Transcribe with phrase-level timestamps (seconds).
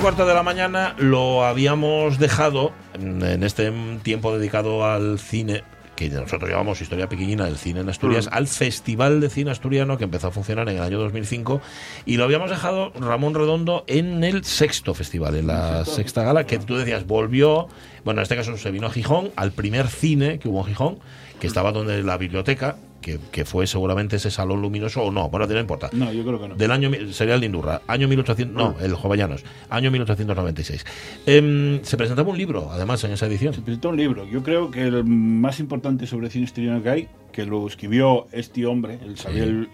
[0.00, 3.70] Cuarto de la mañana lo habíamos dejado en este
[4.02, 5.62] tiempo dedicado al cine
[5.94, 10.04] que nosotros llamamos Historia Pequeñina del Cine en Asturias, al Festival de Cine Asturiano que
[10.04, 11.60] empezó a funcionar en el año 2005
[12.06, 16.58] y lo habíamos dejado Ramón Redondo en el sexto festival, en la sexta gala, que
[16.58, 17.68] tú decías volvió,
[18.02, 20.98] bueno, en este caso se vino a Gijón, al primer cine que hubo en Gijón,
[21.40, 25.46] que estaba donde la biblioteca, que, que fue seguramente ese salón luminoso o no, bueno,
[25.46, 25.88] no importa.
[25.92, 26.54] No, yo creo que no.
[26.54, 30.84] Del año, sería el de Indurra, año 1800, no, el Jovellanos, año 1896.
[31.26, 33.54] Em, se presentaba un libro, además, en esa edición.
[33.54, 34.26] Se presentó un libro.
[34.26, 38.66] Yo creo que el más importante sobre cine asturiano que hay, que lo escribió este
[38.66, 39.68] hombre, el Xavier.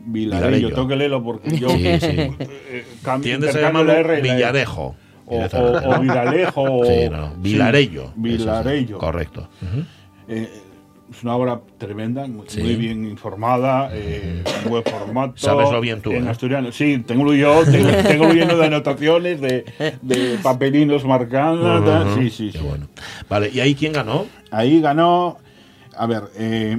[0.00, 0.68] Vilarejo.
[0.68, 2.06] Tengo que leerlo porque yo Sí, sí.
[2.08, 4.22] eh, a intercambio llamarlo la R E.
[4.22, 4.96] Villarejo.
[5.26, 6.62] O, o, o Viralejo.
[6.62, 8.04] o- Sí, no, Vilarello.
[8.06, 8.96] Sí, Vilarello.
[8.96, 9.48] Sí, correcto.
[10.28, 10.48] Eh,
[11.10, 12.60] es una obra tremenda, muy, Sí.
[12.62, 15.34] muy bien informada, eh, en buen formato.
[15.36, 16.30] Sabeslo bien tú, En ¿eh?
[16.30, 16.70] asturiano.
[16.72, 19.64] Sí, tengo yo, tengo, tengo lleno de anotaciones, de,
[20.02, 21.80] de papelinos marcados.
[22.12, 22.20] Ujú.
[22.20, 22.64] Sí, sí, Qué sí.
[22.64, 22.88] bueno.
[23.28, 24.26] Vale, ¿y ahí quién ganó?
[24.50, 25.38] Ahí ganó.
[25.96, 26.78] A ver, eh,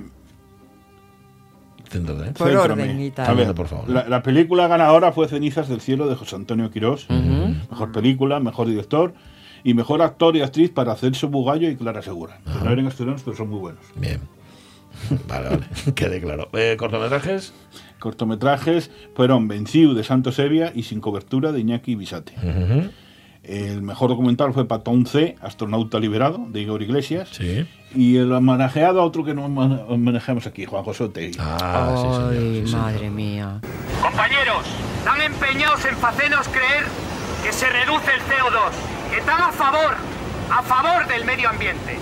[1.90, 2.32] Céntrate.
[2.34, 2.84] Por céntrame.
[2.84, 3.28] orden y tal.
[3.28, 3.90] A ver, Por favor.
[3.90, 7.08] La, la película ganadora fue Cenizas del Cielo de José Antonio Quirós.
[7.10, 9.14] Mejor película, mejor director
[9.64, 12.40] y mejor actor y actriz para Celso Bugallo y Clara Segura.
[12.46, 13.84] Que no eran asturianos, pero son muy buenos.
[13.96, 14.20] Bien.
[15.28, 15.62] Vale, vale.
[15.96, 16.50] Quede claro.
[16.54, 17.54] Eh, ¿Cortometrajes?
[18.00, 22.34] Cortometrajes fueron Venciu de Santos Evia y Sin cobertura de Iñaki Bisate.
[23.44, 27.30] El mejor documental fue Patón C, Astronauta Liberado, de Igor Iglesias.
[27.32, 27.66] Sí.
[27.96, 31.38] Y el homenajeado a otro que no home- homenajeamos aquí, Juan José Otegi.
[31.40, 32.32] Ah, sí, señor.
[32.34, 32.82] Ay, sí, señor.
[32.84, 33.62] madre mía.
[34.02, 34.66] Compañeros,
[35.00, 36.84] están empeñados en hacernos creer
[37.44, 39.96] que se reduce el CO2, que están a favor,
[40.52, 42.00] a favor del medio ambiente.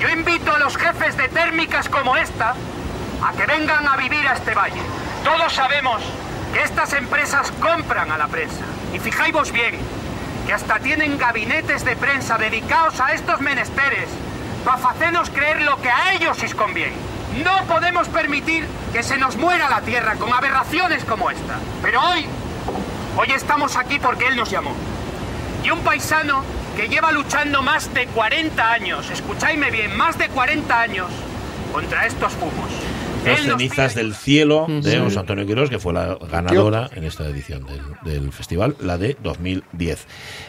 [0.00, 2.54] Yo invito a los jefes de térmicas como esta
[3.22, 4.80] a que vengan a vivir a este valle.
[5.24, 6.02] Todos sabemos
[6.52, 8.64] que estas empresas compran a la prensa.
[8.92, 9.76] Y fijáis bien,
[10.46, 14.08] que hasta tienen gabinetes de prensa dedicados a estos menesteres
[14.64, 16.94] para hacernos creer lo que a ellos les conviene.
[17.44, 21.58] No podemos permitir que se nos muera la tierra con aberraciones como esta.
[21.82, 22.26] Pero hoy,
[23.16, 24.74] hoy estamos aquí porque él nos llamó.
[25.66, 26.42] Y un paisano
[26.76, 31.06] que lleva luchando más de 40 años, escuchadme bien, más de 40 años
[31.72, 32.70] contra estos fumos.
[33.24, 37.66] Las cenizas del cielo de José Antonio Quirós, que fue la ganadora en esta edición
[37.66, 37.80] del,
[38.20, 40.06] del festival, la de 2010.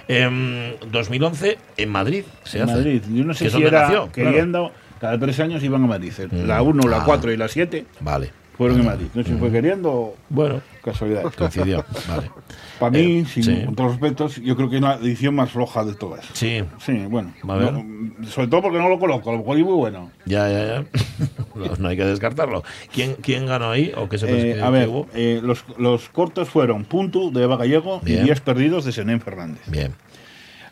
[0.08, 2.74] Em, 2011 en Madrid se En hace.
[2.76, 3.02] Madrid.
[3.10, 4.30] Yo no sé si era nació, claro.
[4.32, 4.72] queriendo.
[5.02, 6.14] Cada tres años iban a Madrid.
[6.32, 6.68] La Mm.
[6.68, 7.04] 1, la Ah.
[7.06, 8.32] 4 y la 7 Vale.
[8.58, 9.08] Fueron en Madrid.
[9.14, 11.24] No sé si fue queriendo o Bueno, casualidad.
[11.38, 11.86] coincidió.
[12.10, 12.32] Vale.
[12.80, 13.66] Para mí, Eh, sin sí.
[13.68, 16.26] otros respetos, yo creo que es la edición más floja de todas.
[16.34, 17.34] Sí, Sí, bueno.
[17.48, 17.74] A ver.
[17.74, 17.84] no,
[18.28, 20.12] sobre todo porque no lo coloco, a lo mejor es muy bueno.
[20.26, 20.86] ya, ya, ya.
[21.56, 22.64] No, no hay que descartarlo.
[22.94, 23.92] ¿Quién, quién ganó ahí?
[23.98, 25.08] ¿O qué se Eh, que- a ver, hubo?
[25.16, 28.20] eh, los, los cortos fueron Punto de Eva Gallego Bien.
[28.22, 29.62] y Días Perdidos de Senén Fernández.
[29.68, 29.94] Bien.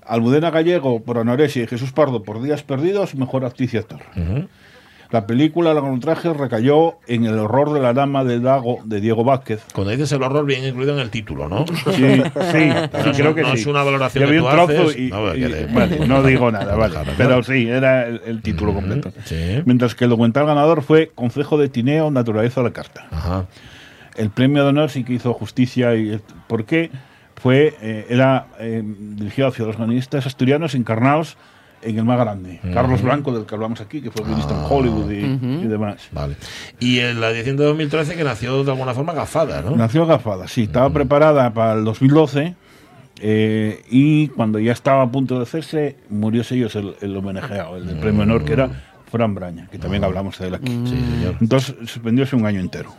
[0.05, 4.01] Almudena Gallego por Anorexia y Jesús Pardo por Días Perdidos, mejor actriz y actor.
[4.15, 4.47] Ujú.
[5.15, 9.63] La película largometraje recayó en El horror de la dama del lago de Diego Vázquez.
[9.73, 11.65] Cuando dices el horror, bien incluido en el título, ¿no?
[11.67, 12.69] Sí, sí,
[13.15, 13.61] creo que no sí.
[13.61, 14.97] es una valoración que tú haces.
[14.99, 15.41] y, No, y-
[15.73, 16.95] vale, no digo nada, vale.
[17.15, 19.13] Pero sí, era el, el título completo.
[19.23, 19.61] sí.
[19.63, 23.07] Mientras que el documental ganador fue Concejo de Tineo, Naturaleza a la Carta.
[23.09, 23.45] Ajá.
[24.17, 26.91] El premio de honor sí que hizo justicia y ¿por qué?
[27.35, 31.37] Fue, eh, era eh, dirigido hacia los guionistas asturianos encarnados
[31.81, 32.59] en el más grande.
[32.73, 36.07] Carlos Blanco, del que hablamos aquí, que fue guionista en Hollywood y, y demás.
[36.11, 36.35] Vale.
[36.79, 39.75] Y en la edición de 2013 que nació de alguna forma gafada, ¿no?
[39.75, 42.55] Nació gafada, sí, estaba preparada para el 2012
[43.21, 47.87] eh, y cuando ya estaba a punto de hacerse, murió ellos el, el homenajeado, el
[47.87, 48.69] del premio honor, que era
[49.09, 50.71] Fran Braña, que también hablamos de él aquí.
[50.85, 51.35] Sí, señor.
[51.39, 52.93] Entonces suspendióse un año entero.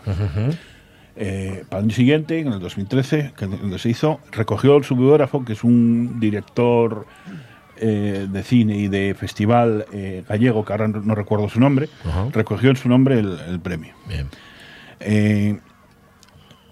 [1.18, 4.96] Eh, para el año siguiente, en el 2013, que donde se hizo, recogió el su
[4.96, 7.06] biógrafo, que es un director
[7.78, 11.88] eh, de Cine y de Festival eh, Gallego, que ahora no, recuerdo su nombre,
[12.32, 13.94] recogió en su nombre el, el premio.
[14.08, 14.28] Bien.
[15.00, 15.58] Eh,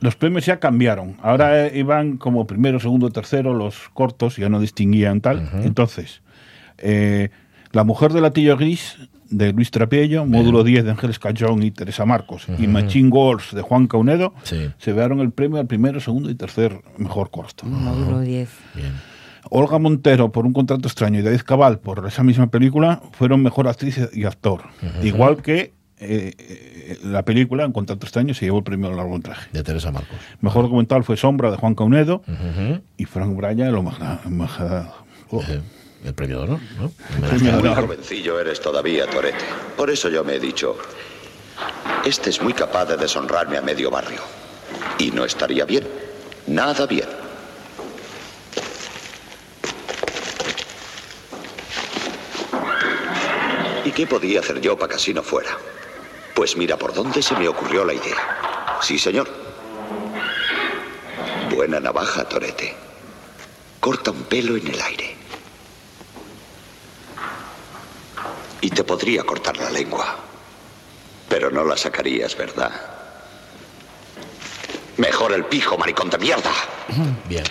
[0.00, 1.16] los premios ya cambiaron.
[1.22, 5.48] Ahora iban como primero, segundo, tercero los cortos, ya no distinguían tal.
[5.62, 6.20] Entonces,
[6.78, 7.30] eh,
[7.72, 8.96] La mujer del latillo gris
[9.30, 13.62] de Luis Trapiello, módulo 10 de Ángeles Cayón y Teresa Marcos, y Machine Wars de
[13.62, 14.70] Juan Caunedo, Sí.
[14.78, 17.66] se llevaron el premio al primero, segundo y tercer mejor corto.
[17.66, 18.48] Módulo 10.
[18.76, 18.92] Bien.
[19.56, 23.68] Olga Montero por Un contrato extraño y David Cabal por esa misma película fueron mejor
[23.68, 24.62] actriz y actor.
[25.02, 29.48] Igual que eh, eh, la película Un contrato extraño se llevó el premio al largometraje.
[29.52, 30.16] De Teresa Marcos.
[30.40, 32.22] Mejor documental fue Sombra de Juan Caunedo
[32.96, 33.96] y Frank Bryan lo más,
[34.28, 34.58] más-
[35.30, 35.60] oh, Eh,
[36.04, 36.90] el premio de honor, ¿no?
[37.60, 39.44] Muy jovencillo eres todavía, Torete.
[39.76, 40.76] Por eso yo me he dicho,
[42.04, 44.20] este es muy capaz de deshonrarme a medio barrio.
[44.98, 45.84] Y no estaría bien.
[46.48, 47.06] Nada bien.
[53.94, 55.56] Qué podía hacer yo para que así no fuera?
[56.34, 58.78] Pues mira por dónde se me ocurrió la idea.
[58.82, 59.28] Sí, señor.
[61.54, 62.74] Buena navaja, Torete.
[63.78, 65.16] Corta un pelo en el aire.
[68.60, 70.16] Y te podría cortar la lengua.
[71.28, 72.72] Pero no la sacarías, ¿verdad?
[74.96, 76.52] Mejor el pijo, maricón de mierda.
[77.28, 77.44] Bien.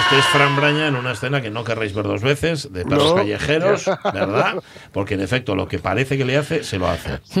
[0.00, 3.14] Este es Fran Braña en una escena que no querréis ver dos veces, de perros
[3.14, 4.56] callejeros, ¿verdad?
[4.92, 7.20] Porque en efecto lo que parece que le hace, se lo hace.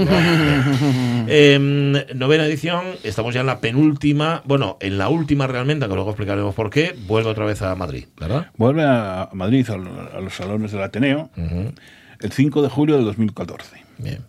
[1.28, 6.10] Em, novena edición, estamos ya en la penúltima, bueno, en la última realmente, que luego
[6.10, 8.46] explicaremos por qué, vuelve otra vez a Madrid, ¿verdad?
[8.56, 11.30] Vuelve a Madrid, a, lo- a los salones del Ateneo,
[12.20, 13.82] el 5 de julio del 2014.
[13.98, 14.24] Bien.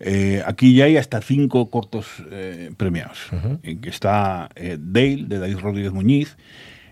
[0.00, 3.18] Eh, aquí ya hay hasta cinco cortos eh, premiados.
[3.62, 6.36] En que está eh, Dale, de David Rodríguez Muñiz,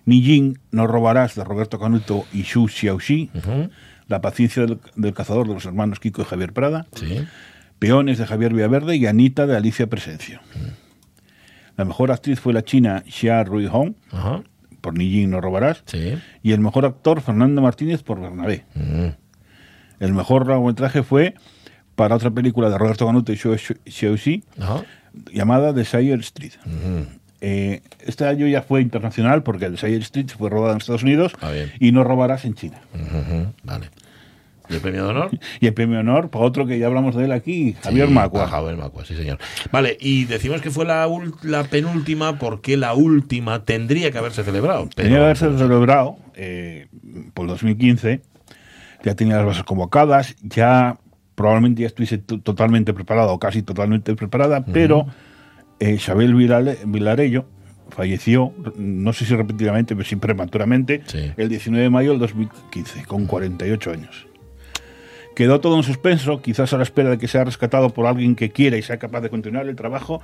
[0.04, 3.30] Nijin, No robarás, de Roberto Canuto y Xu Xiaoxi,
[4.08, 7.24] La paciencia del, del cazador, de los hermanos Kiko y Javier Prada, Sí.
[7.78, 10.40] Peones, de Javier Villaverde y Anita, de Alicia Presencio.
[11.76, 14.42] La mejor actriz fue la china Xia Rui Hong, Ajá.
[14.80, 16.14] por Nijin, No robarás, Sí.
[16.42, 18.64] y el mejor actor, Fernando Martínez, por Bernabé.
[20.00, 21.34] El mejor largometraje fue
[21.98, 24.44] para otra película de Roberto Canuto y Xiaoxi,
[25.32, 26.52] llamada The Sire Street.
[27.40, 31.32] Eh, este año ya fue internacional porque The Sire Street fue rodada en Estados Unidos
[31.42, 31.50] Ah,
[31.80, 32.80] y no robarás en China.
[33.64, 33.90] Vale.
[34.70, 35.30] ¿Y el premio de honor?
[35.60, 38.14] Y el premio de honor para otro que ya hablamos de él aquí, Javier Sí,
[38.14, 38.46] Macua.
[38.46, 39.38] Javier Macua, sí, señor.
[39.72, 41.08] Vale, y decimos que fue la,
[41.68, 44.88] penúltima porque la última tendría que haberse celebrado.
[44.94, 46.86] Pero, Tenía que haberse celebrado eh,
[47.34, 48.20] por el 2015,
[49.02, 50.98] ya tenía las bases convocadas, ya
[51.38, 55.06] probablemente ya estuviese to- totalmente preparada o casi totalmente preparada, pero
[55.78, 57.46] eh, Isabel Vilarello
[57.90, 61.30] falleció, no sé si repetidamente, pero sí prematuramente, Sí.
[61.36, 64.26] el 19 de mayo del 2015, con 48 años.
[65.36, 68.50] Quedó todo en suspenso, quizás a la espera de que sea rescatado por alguien que
[68.50, 70.20] quiera y sea capaz de continuar el trabajo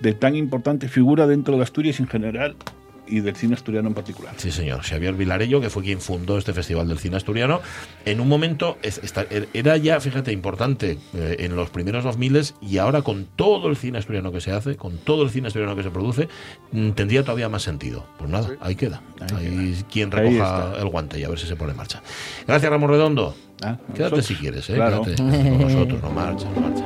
[0.00, 2.56] de tan importante figura dentro de Asturias en general
[3.06, 4.34] y del cine asturiano en particular.
[4.36, 4.82] Sí, señor.
[4.82, 7.60] Xavier Vilarello, que fue quien fundó este Festival del Cine Asturiano,
[8.04, 12.26] en un momento er- era ya, fíjate, importante eh, en los primeros 2000
[12.60, 15.76] y ahora con todo el cine asturiano que se hace, con todo el cine asturiano
[15.76, 16.28] que se produce,
[16.72, 18.04] mm, tendría todavía más sentido.
[18.18, 19.02] Pues nada, ahí queda.
[19.36, 22.02] Ahí, quien recoja el guante y a ver si se pone en marcha.
[22.46, 23.34] Gracias, Ramón Redondo.
[23.62, 24.26] Ah, Quédate nosotros.
[24.26, 24.74] si quieres, ¿eh?
[24.74, 25.02] Claro.
[25.02, 26.84] Quédate con nosotros, no marches, no marches.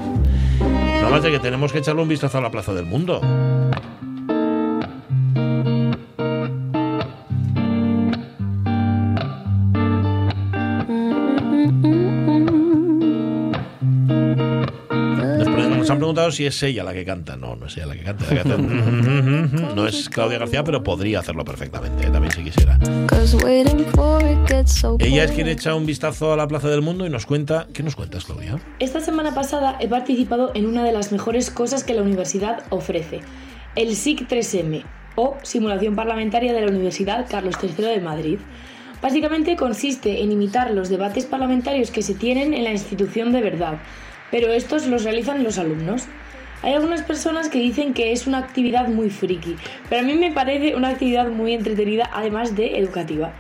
[1.03, 3.21] No marches, que tenemos que echarle un vistazo a la Plaza del Mundo.
[16.21, 17.37] Preguntado si es ella la que canta.
[17.37, 18.25] No, no es ella la que canta.
[18.25, 19.71] la que canta.
[19.75, 22.79] No es Claudia García, pero podría hacerlo perfectamente, eh, también si quisiera.
[24.99, 27.67] Ella es quien echa un vistazo a la Plaza del Mundo y nos cuenta.
[27.73, 28.59] ¿Qué nos cuentas, Claudia?
[28.79, 33.21] Esta semana pasada he participado en una de las mejores cosas que la universidad ofrece,
[33.77, 34.85] el SIC 3M,
[35.17, 38.39] o Simulación Parlamentaria de la Universidad Carlos III de Madrid.
[39.03, 43.79] Básicamente consiste en imitar los debates parlamentarios que se tienen en la institución de verdad,
[44.31, 46.05] pero estos los realizan los alumnos.
[46.63, 49.57] Hay algunas personas que dicen que es una actividad muy friki,
[49.89, 53.33] pero a mí me parece una actividad muy entretenida además de educativa.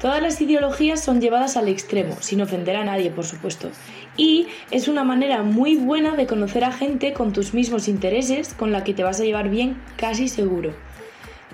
[0.00, 3.70] Todas las ideologías son llevadas al extremo, sin ofender a nadie, por supuesto.
[4.16, 8.72] Y es una manera muy buena de conocer a gente con tus mismos intereses, con
[8.72, 10.74] la que te vas a llevar bien casi seguro.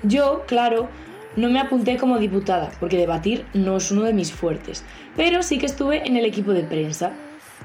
[0.03, 0.89] Yo, claro,
[1.37, 4.83] no me apunté como diputada, porque debatir no es uno de mis fuertes,
[5.15, 7.13] pero sí que estuve en el equipo de prensa.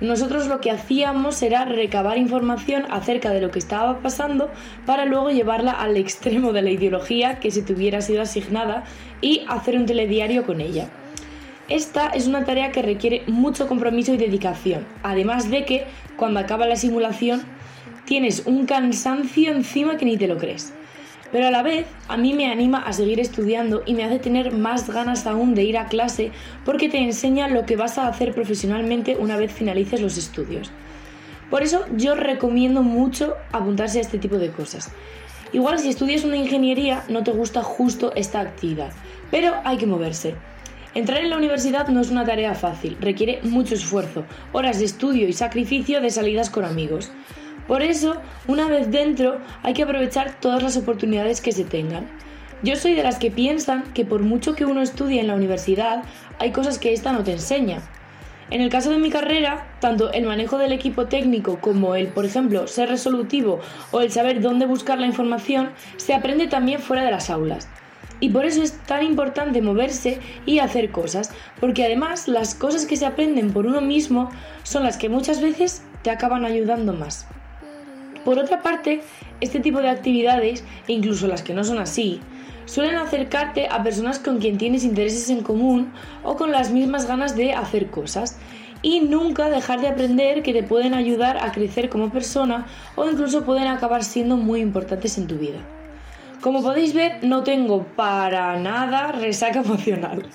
[0.01, 4.50] Nosotros lo que hacíamos era recabar información acerca de lo que estaba pasando
[4.85, 8.83] para luego llevarla al extremo de la ideología que se te hubiera sido asignada
[9.21, 10.89] y hacer un telediario con ella.
[11.69, 15.85] Esta es una tarea que requiere mucho compromiso y dedicación, además de que
[16.17, 17.43] cuando acaba la simulación
[18.05, 20.73] tienes un cansancio encima que ni te lo crees.
[21.33, 24.53] Pero a la vez a mí me anima a seguir estudiando y me hace tener
[24.53, 26.31] más ganas aún de ir a clase
[26.63, 30.69] porque te enseña lo que vas a hacer profesionalmente una vez finalices los estudios.
[31.49, 34.91] Por eso yo recomiendo mucho apuntarse a este tipo de cosas.
[35.53, 38.91] Igual si estudias una ingeniería no te gusta justo esta actividad,
[39.31, 40.35] pero hay que moverse.
[40.93, 45.27] Entrar en la universidad no es una tarea fácil, requiere mucho esfuerzo, horas de estudio
[45.27, 47.11] y sacrificio de salidas con amigos.
[47.67, 48.17] Por eso,
[48.48, 52.08] una vez dentro, hay que aprovechar todas las oportunidades que se tengan.
[52.62, 56.03] Yo soy de las que piensan que por mucho que uno estudie en la universidad,
[56.39, 57.82] hay cosas que esta no te enseña.
[58.50, 62.25] En el caso de mi carrera, tanto el manejo del equipo técnico como el, por
[62.25, 63.60] ejemplo, ser resolutivo
[63.91, 67.67] o el saber dónde buscar la información, se aprende también fuera de las aulas.
[68.20, 72.96] Y por eso es tan importante moverse y hacer cosas, porque además las cosas que
[72.96, 74.29] se aprenden por uno mismo
[74.63, 77.27] son las que muchas veces te acaban ayudando más.
[78.25, 79.01] Por otra parte,
[79.41, 82.21] este tipo de actividades, e incluso las que no son así,
[82.65, 85.91] suelen acercarte a personas con quien tienes intereses en común
[86.23, 88.37] o con las mismas ganas de hacer cosas
[88.81, 92.65] y nunca dejar de aprender que te pueden ayudar a crecer como persona
[92.95, 95.59] o incluso pueden acabar siendo muy importantes en tu vida.
[96.41, 100.27] Como podéis ver, no tengo para nada resaca emocional.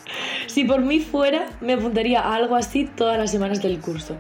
[0.47, 4.17] Si por mí fuera, me apuntaría a algo así todas las semanas del curso.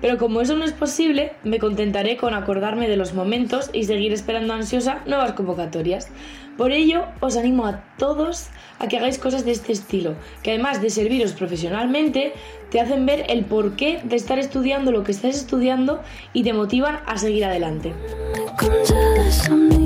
[0.00, 4.12] Pero como eso no es posible, me contentaré con acordarme de los momentos y seguir
[4.12, 6.08] esperando ansiosa nuevas convocatorias.
[6.56, 10.80] Por ello, os animo a todos a que hagáis cosas de este estilo, que además
[10.82, 12.32] de serviros profesionalmente,
[12.70, 16.02] te hacen ver el porqué de estar estudiando lo que estás estudiando
[16.32, 17.92] y te motivan a seguir adelante.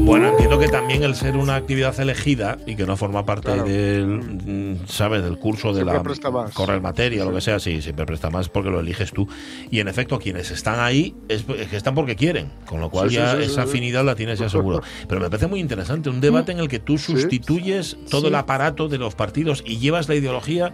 [0.05, 3.65] Bueno, entiendo que también el ser una actividad elegida y que no forma parte Claro.
[3.65, 5.23] del, mm, ¿sabes?
[5.23, 6.53] Del curso de la más.
[6.53, 9.29] correr materia, lo que sea, sí, siempre presta más porque lo eliges tú.
[9.71, 13.09] Y en efecto, quienes están ahí es, es que están porque quieren, con lo cual
[13.11, 13.69] Sí, sí, ya sí, sí, esa sí.
[13.69, 14.83] afinidad la tienes ya seguro.
[15.09, 18.89] Pero me parece muy interesante, un debate en el que tú sustituyes todo el aparato
[18.89, 20.73] de los partidos y llevas la ideología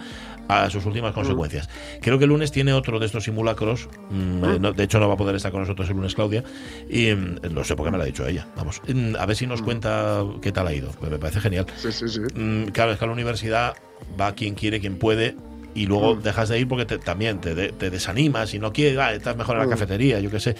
[0.49, 1.69] a sus últimas consecuencias.
[2.00, 3.88] Creo que el lunes tiene otro de estos simulacros.
[4.11, 6.43] mm, no- de hecho, no va a poder estar con nosotros el lunes Claudia.
[6.88, 8.47] Y mm, lo sé porque me lo ha dicho ella.
[8.57, 10.90] Vamos, Mm, a ver si nos cuenta qué tal ha ido.
[11.02, 11.67] Me parece genial.
[11.76, 12.21] Sí, sí, sí.
[12.73, 13.75] Claro, es que a la universidad
[14.19, 15.37] va quien quiere, quien puede.
[15.75, 16.23] Y luego Mm.
[16.23, 19.57] dejas de ir porque te- también te, te desanimas y no quieres, ah, estás mejor
[19.57, 19.71] en la Mm.
[19.71, 20.57] cafetería, yo qué sé.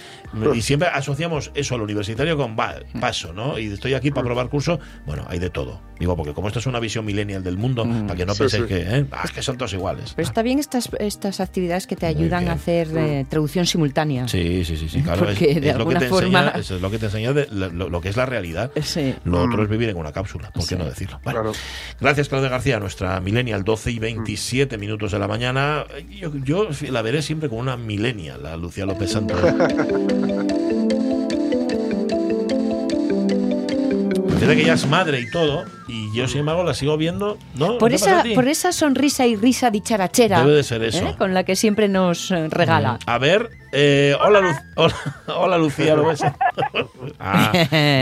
[0.53, 3.57] Y siempre asociamos eso al universitario con va, paso, ¿no?
[3.59, 4.79] Y estoy aquí para probar curso.
[5.05, 5.81] Bueno, hay de todo.
[5.99, 8.63] Digo, porque como esto es una visión millennial del mundo, para que no Sí, penséis
[8.63, 8.67] sí.
[8.69, 9.05] que, ¿eh?
[9.11, 10.13] ah, es que son todos iguales.
[10.15, 14.27] Pero está bien estas, estas actividades que te ayudan a hacer eh, traducción simultánea.
[14.27, 15.29] Sí, sí, sí, sí, claro.
[15.29, 17.05] es, Porque de es lo que alguna te forma- enseña, eso es lo que te
[17.07, 18.71] enseña de lo, lo- que es la realidad.
[18.81, 19.13] Sí.
[19.25, 19.63] Lo otro Mm.
[19.63, 21.19] es vivir en una cápsula, ¿por qué no decirlo?
[21.23, 21.57] Bueno, Claro.
[21.99, 25.83] Gracias, Claudia García, nuestra millennial, 12 y 27 minutos de la mañana.
[26.09, 29.37] Yo, yo la veré siempre como una millennial, la Lucía López Santos.
[34.39, 37.77] Fíjate que ella es madre y todo, y yo sin embargo la sigo viendo, ¿no?
[37.77, 41.05] Por ¿Qué pasa esa, por esa sonrisa y risa dicharachera Debe de ser eso.
[41.09, 41.15] ¿eh?
[41.17, 42.99] con la que siempre nos eh, regala.
[43.05, 44.95] A ver, eh, hola, Lu- hola,
[45.27, 46.21] hola, Lucía, ¿lo ves?
[47.21, 47.51] Ah,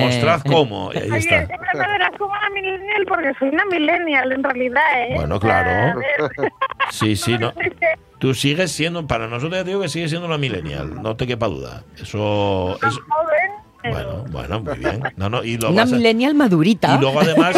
[0.04, 0.92] mostrad cómo.
[0.92, 1.46] Ahí Oye, está.
[1.48, 5.16] siempre me verás como una millennial porque soy una millennial en realidad, ¿eh?
[5.16, 6.00] Bueno, claro.
[6.92, 7.52] Sí, sí, no.
[8.20, 11.26] Tú sigues siendo, para nosotros ya te digo que sigues siendo una millennial, no te
[11.28, 11.84] quepa duda.
[12.00, 12.94] Eso es.
[12.98, 13.52] joven,
[13.84, 15.02] Bueno, bueno, muy bien.
[15.16, 16.96] No, no, y lo Una vas a- millennial madurita.
[16.96, 17.56] y luego además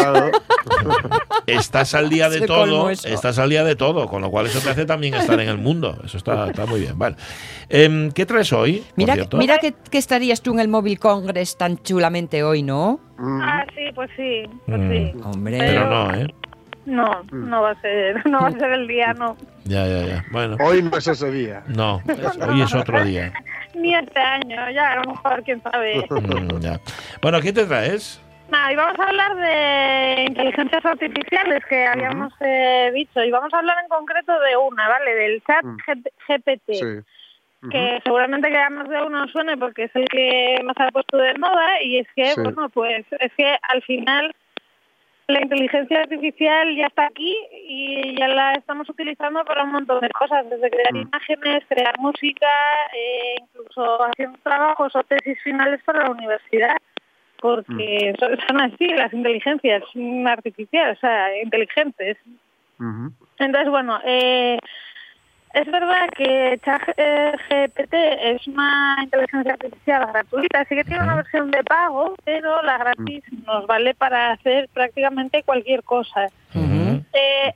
[1.48, 3.08] estás al día de Se todo, eso.
[3.08, 5.58] estás al día de todo, con lo cual eso te hace también estar en el
[5.58, 5.98] mundo.
[6.04, 6.98] Eso está, está muy bien.
[6.98, 7.16] Vale.
[7.70, 8.80] Em, ¿Qué traes hoy?
[8.80, 9.38] por Mira, cierto?
[9.38, 13.00] mira que, que estarías tú en el Móvil Congress tan chulamente hoy, ¿no?
[13.18, 14.92] Ah, sí, pues sí, pues Mm.
[14.92, 15.12] sí.
[15.24, 15.58] Hombre.
[15.58, 16.28] Pero no, ¿eh?
[16.86, 19.36] No, no va a ser, no va a ser el día, no.
[19.66, 20.26] Ya, ya, ya.
[20.32, 21.64] Bueno, Hoy no es ese día.
[21.68, 23.32] no, es- hoy es otro día.
[23.76, 26.06] Ni este año, ya a lo mejor, quién sabe.
[26.10, 26.80] Mm, ya.
[27.22, 28.20] Bueno, ¿qué te traes?
[28.50, 33.60] Nada, y vamos a hablar de inteligencias artificiales que habíamos eh, dicho, y vamos a
[33.60, 35.14] hablar en concreto de una, ¿vale?
[35.14, 35.78] Del chat Mm.
[36.28, 36.74] GPT.
[36.74, 36.86] Sí.
[37.70, 41.18] que seguramente que a más de uno suene porque es el que más ha puesto
[41.18, 42.42] de moda y es que, Sí.
[42.42, 44.34] bueno, pues es que al final
[45.30, 47.36] la inteligencia artificial ya está aquí
[47.68, 51.02] y ya la estamos utilizando para un montón de cosas, desde crear Mm.
[51.02, 52.48] imágenes, crear música,
[52.96, 56.76] eh, incluso haciendo trabajos o tesis finales para la universidad,
[57.40, 58.48] porque Mm.
[58.48, 59.84] son, así las inteligencias
[60.26, 62.18] artificiales, o sea, inteligentes.
[63.38, 64.58] Entonces, bueno, eh,
[65.54, 71.64] es verdad que ChatGPT es una inteligencia artificial gratuita, sí que tiene una versión de
[71.64, 76.28] pago, pero la gratis nos vale para hacer prácticamente cualquier cosa.
[77.14, 77.54] Eh,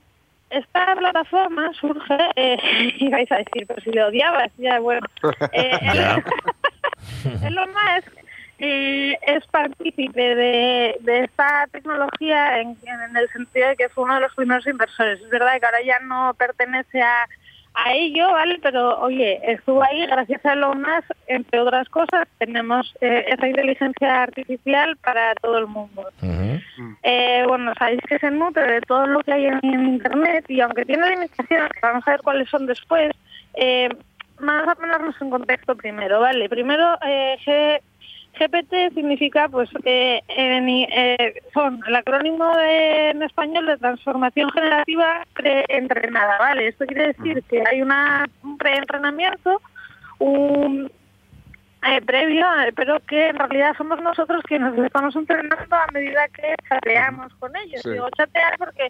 [0.50, 2.58] esta plataforma surge, eh,
[3.00, 5.06] y vais a decir, pero si le odiabas, ya bueno.
[5.52, 6.24] Eh, Ya.
[7.48, 8.12] Elon Musk
[8.60, 14.16] eh, es partícipe de, de esta tecnología en, en el sentido de que fue uno
[14.16, 15.22] de los primeros inversores.
[15.22, 17.28] Es verdad que ahora ya no pertenece a,
[17.74, 18.60] a ello, ¿vale?
[18.62, 24.24] Pero oye, estuvo ahí gracias a Elon Musk, entre otras cosas, tenemos eh, esa inteligencia
[24.24, 26.08] artificial para todo el mundo.
[27.02, 30.62] Eh, bueno, sabéis que se nutre de todo lo que hay en, en Internet y
[30.62, 33.12] aunque tiene limitaciones, vamos a ver cuáles son después,
[33.56, 33.90] eh,
[34.40, 36.50] vamos a ponernos en contexto primero, ¿vale?
[36.50, 37.38] Primero, eh,
[38.48, 45.24] GPT significa, pues, eh, en- eh, son el acrónimo de- en español de transformación generativa
[45.34, 46.68] preentrenada, ¿vale?
[46.68, 49.62] Esto quiere decir que hay una, un preentrenamiento,
[50.20, 50.92] un
[51.86, 56.28] eh, previo, eh, pero que en realidad somos nosotros quienes nos estamos entrenando a medida
[56.30, 57.82] que chateamos con ellos.
[57.84, 57.92] Sí.
[57.92, 58.90] Digo chatear porque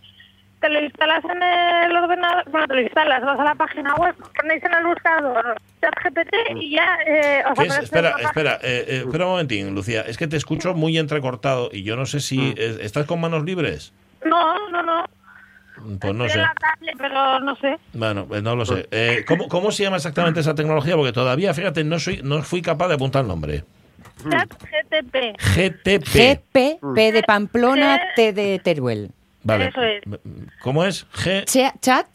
[0.64, 4.16] te lo instalas en el ordenador, bueno, te lo instalas, vas a la página web,
[4.40, 9.26] ponéis en el buscador ChatGPT y ya eh, os aparece Espera, espera, eh, eh, espera
[9.26, 10.04] un momentín, Lucía.
[10.08, 13.44] Es que te escucho muy entrecortado y yo no sé si eh, estás con manos
[13.44, 13.92] libres.
[14.24, 15.04] No, no, no.
[16.00, 16.36] Pues no Estoy sé.
[16.38, 17.78] en la tablet, pero no sé.
[17.92, 18.88] Bueno, pues no lo sé.
[18.92, 20.96] Eh, ¿cómo, ¿Cómo se llama exactamente esa tecnología?
[20.96, 23.66] Porque todavía, fíjate, no soy, no fui capaz de apuntar el nombre.
[24.30, 25.38] ChatGTP.
[25.38, 26.08] GTP.
[26.08, 29.12] GP, P de Pamplona, T de Teruel.
[29.44, 29.68] Vale.
[29.68, 30.04] Eso es.
[30.62, 31.06] ¿Cómo es?
[31.12, 31.44] G.
[31.46, 32.08] Cha- Chat,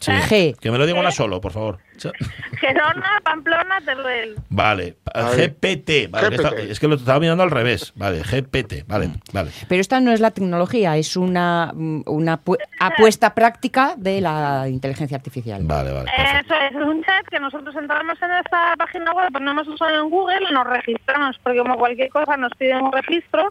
[0.00, 0.12] Sí.
[0.12, 0.56] G.
[0.60, 1.78] Que me lo diga una solo, por favor.
[2.60, 4.36] Gerona, Pamplona, Teruel.
[4.48, 4.96] Vale.
[5.12, 6.08] GPT.
[6.08, 6.44] Vale, que GPT.
[6.44, 7.92] está- es que lo estaba mirando al revés.
[7.96, 8.84] Vale, GPT.
[8.86, 9.50] Vale, vale.
[9.68, 14.66] Pero esta no es la tecnología, es una, mm, una pu- apuesta práctica de la
[14.68, 15.62] inteligencia artificial.
[15.64, 16.10] Vale, vale.
[16.16, 16.54] perfecto.
[16.54, 20.10] Eso es, es un chat que nosotros entramos en esta página web, ponemos usuario en
[20.10, 23.48] Google, nos registramos, porque como cualquier cosa nos piden un registro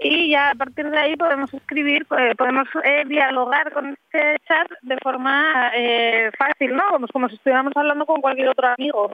[0.00, 4.68] y ya a partir de ahí podemos escribir, eh, podemos eh, dialogar con este chat
[4.82, 6.82] de forma eh, fácil, ¿no?
[6.90, 9.12] Como, como si estuviéramos hablando con cualquier otro amigo.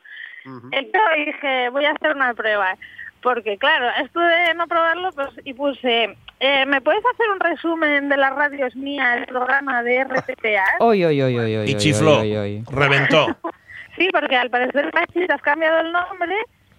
[0.73, 2.77] Entonces dije, voy a hacer una prueba.
[3.23, 8.11] Porque claro, esto de no probarlo, pues y puse, eh, ¿me puedes hacer un resumen
[8.11, 10.65] de las radios mías, el programa de RTPA?
[10.81, 12.21] Oy, oy, oy, oy, oy, Y chifló.
[12.21, 12.65] oy, oy, oy.
[12.71, 13.27] Reventó.
[13.97, 16.35] Sí, porque al parecer Pachi te has cambiado el nombre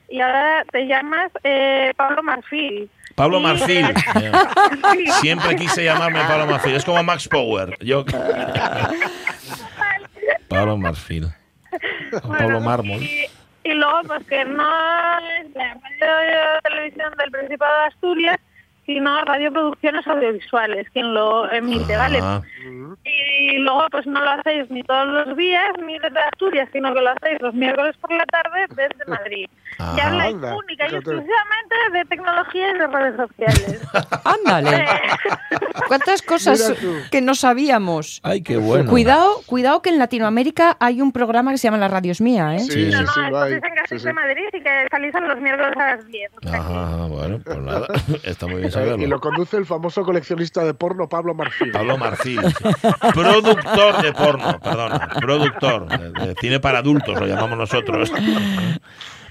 [0.10, 2.90] y ahora te llamas eh, Pablo Marfil.
[3.16, 3.86] Pablo Marfil.
[4.94, 5.08] Sí.
[5.22, 6.76] Siempre quise llamarme Pablo Marfil.
[6.76, 7.78] Es como Max Power.
[7.80, 8.06] Yo.
[10.50, 11.28] Pablo Marfil.
[12.12, 13.02] Bueno, Pablo Mármol.
[13.04, 13.26] Y,
[13.64, 14.64] y luego, pues que no
[15.20, 18.38] es la radio televisión del Principado de Asturias,
[18.86, 22.20] sino Radio Producciones Audiovisuales, quien lo emite, ¿vale?
[22.22, 22.42] Ah,
[23.04, 27.02] Y luego, pues no lo hacéis ni todos los días, ni desde Asturias, sino que
[27.02, 29.50] lo hacéis los miércoles por la tarde desde Madrid.
[29.80, 29.94] Ah.
[29.98, 33.82] y habláis Anda, única y exclusivamente de tecnología y de redes sociales.
[34.24, 34.86] Ándale.
[35.88, 36.74] ¿Cuántas cosas
[37.12, 38.22] que no sabíamos?
[38.24, 38.90] Ay, qué bueno.
[38.90, 42.60] Cuidado, cuidado que en Latinoamérica hay un programa que se llama La Radios Mía, ¿eh?
[42.60, 43.54] Sí, Sí, sí, no, sí, no, lo hay.
[43.54, 44.06] estáis en Sí, sí.
[44.08, 46.32] de Madrid y que salís a los miércoles a las 10.
[46.38, 47.88] o sea que- Ajá, bueno, pues nada.
[48.24, 49.08] Está muy bien Eh, y saberlo.
[49.08, 51.72] lo conduce el famoso coleccionista de porno Pablo Marfil.
[51.72, 52.42] Pablo Marfil.
[53.14, 55.10] Productor de porno, perdona.
[55.20, 55.88] Productor.
[55.88, 58.12] De, de cine para adultos, lo llamamos nosotros.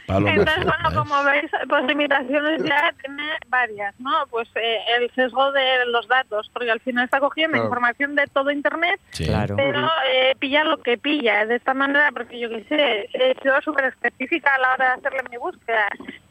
[0.07, 0.95] Entonces, bueno, ¿eh?
[0.95, 4.11] como veis, pues limitaciones ya tiene varias, ¿no?
[4.31, 7.65] Pues eh, el sesgo de los datos, porque al final está cogiendo Claro.
[7.67, 9.27] información de todo Internet, Sí.
[9.27, 9.57] Claro.
[9.57, 11.47] pero eh, pilla lo que pilla.
[11.47, 14.93] De esta manera, porque yo qué sé, he sido súper específica a la hora de
[14.95, 15.87] hacerle mi búsqueda.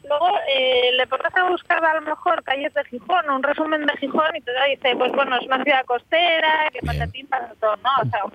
[0.08, 3.86] Luego eh, le pones a buscar a lo mejor calles de Gijón o un resumen
[3.86, 7.90] de Gijón y te dice, pues bueno, es una ciudad costera, que patatín, patatón, ¿no?
[8.02, 8.32] O sea, un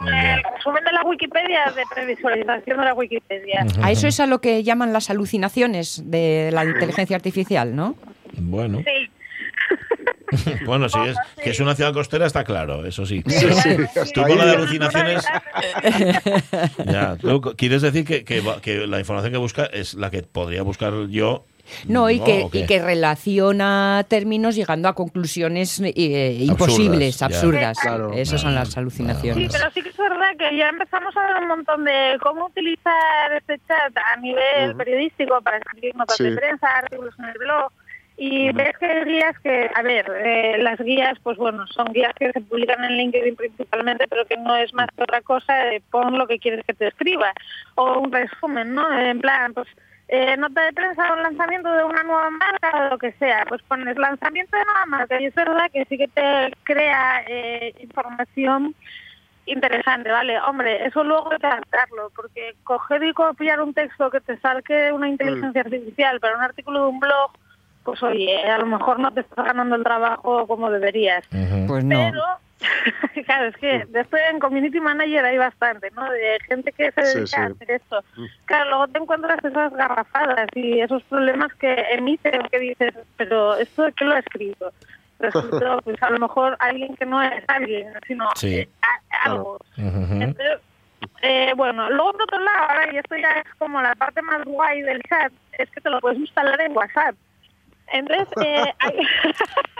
[0.00, 3.66] resumen, el resumen de la Wikipedia, de previsualización de la Wikipedia.
[3.82, 7.96] A eso es a lo que llaman las alucinaciones de la inteligencia artificial, ¿no?
[8.36, 9.10] Bueno, Sí.
[10.66, 13.22] bueno, si es que es una ciudad costera, está claro, eso sí.
[13.26, 13.76] Sí, sí,
[14.12, 15.24] Tú con la de alucinaciones.
[16.86, 20.92] Ya, tú quieres decir que, que la información que busca es la que podría buscar
[21.08, 21.44] yo.
[21.86, 22.58] No, y, que, ¿o qué?
[22.60, 27.78] y que relaciona términos llegando a conclusiones eh, imposibles, absurdas.
[27.80, 28.12] Claro.
[28.12, 29.52] Esas son las Sí, alucinaciones.
[29.52, 33.32] pero sí que es verdad que ya empezamos a ver un montón de cómo utilizar
[33.36, 34.78] este chat a nivel Ujú.
[34.78, 36.24] periodístico para escribir notas Sí.
[36.24, 37.72] de prensa, artículos en el blog.
[38.20, 42.12] Y ves que hay guías que, a ver, eh, las guías, pues bueno, son guías
[42.18, 45.80] que se publican en LinkedIn principalmente, pero que no es más que otra cosa de
[45.88, 47.32] pon lo que quieres que te escriba.
[47.76, 48.92] O un resumen, ¿no?
[48.98, 49.68] En plan, pues
[50.08, 53.44] eh, nota de prensa o un lanzamiento de una nueva marca o lo que sea,
[53.48, 57.74] pues pones lanzamiento de nueva marca y es verdad que sí que te crea eh,
[57.80, 58.74] información
[59.44, 60.38] interesante, ¿vale?
[60.40, 64.92] Hombre, eso luego hay que adaptarlo, porque coger y copiar un texto que te salque
[64.92, 67.32] una inteligencia artificial para un artículo de un blog,
[67.82, 71.24] pues oye, a lo mejor no te estás ganando el trabajo como deberías.
[71.66, 72.10] Pues no.
[72.10, 72.22] Pero,
[73.26, 76.10] claro, es que después en Community Manager hay bastante, ¿no?
[76.10, 77.36] De gente que se dedica sí.
[77.40, 78.04] a hacer esto.
[78.46, 83.82] Claro, luego te encuentras esas garrafadas y esos problemas que emiten que dices, pero ¿esto
[83.84, 84.72] de qué lo ha escrito?
[85.20, 88.54] Escrito, pues a lo mejor alguien que no es alguien, sino Sí.
[88.58, 89.58] eh, a- algo.
[89.76, 90.58] Entonces,
[91.22, 94.44] eh, bueno, luego por otro lado, ahora, y esto ya es como la parte más
[94.44, 97.16] guay del chat, es que te lo puedes instalar en WhatsApp.
[97.92, 98.98] Entonces, eh, hay-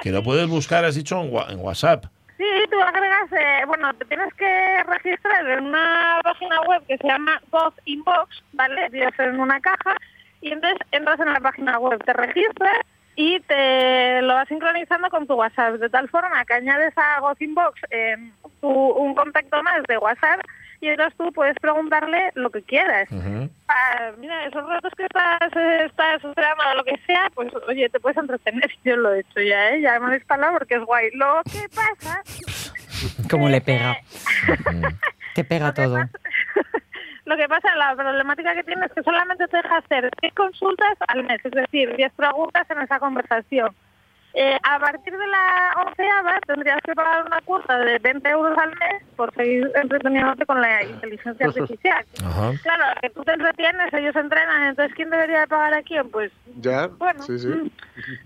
[0.03, 2.07] Que lo puedes buscar, has dicho, en WhatsApp.
[2.39, 7.07] Sí, tú agregas, eh, bueno, te tienes que registrar en una página web que se
[7.07, 8.89] llama Gov Inbox, ¿vale?
[8.91, 9.97] Tienes en una caja,
[10.41, 12.79] y entonces entras en la página web, te registras
[13.17, 17.37] y te lo vas sincronizando con tu WhatsApp, de tal forma que añades a Gov
[17.41, 18.17] Inbox eh,
[18.61, 20.41] tu- un contacto más de WhatsApp
[20.81, 23.11] y entonces tú puedes preguntarle lo que quieras.
[23.11, 23.51] Ujú.
[23.69, 25.41] Ah, mira, esos ratos que estás,
[25.85, 28.71] estás esperando o lo que sea, pues oye, te puedes entretener.
[28.85, 29.81] Yo lo he hecho ya, ¿eh?
[29.81, 31.11] Ya me he instalado porque es guay.
[31.15, 32.23] Lo que pasa,
[33.31, 33.97] ¿Cómo le pega?
[35.35, 35.99] Te pega todo.
[37.25, 40.97] lo que pasa, la problemática que tiene es que solamente te deja hacer 10 consultas
[41.09, 43.75] al mes, es decir, 10 preguntas en esa conversación.
[44.35, 48.71] Eh, a partir de la onceava tendrías que pagar una cuota de 20 euros al
[48.71, 52.05] mes por seguir entreteniéndote con la inteligencia artificial.
[52.25, 52.53] Ajá.
[52.63, 56.09] Claro, que tú te entretienes, ellos entrenan, entonces ¿quién debería de pagar a quién?
[56.11, 57.49] Pues Ya, Bueno, sí, sí.
[57.49, 57.71] mm,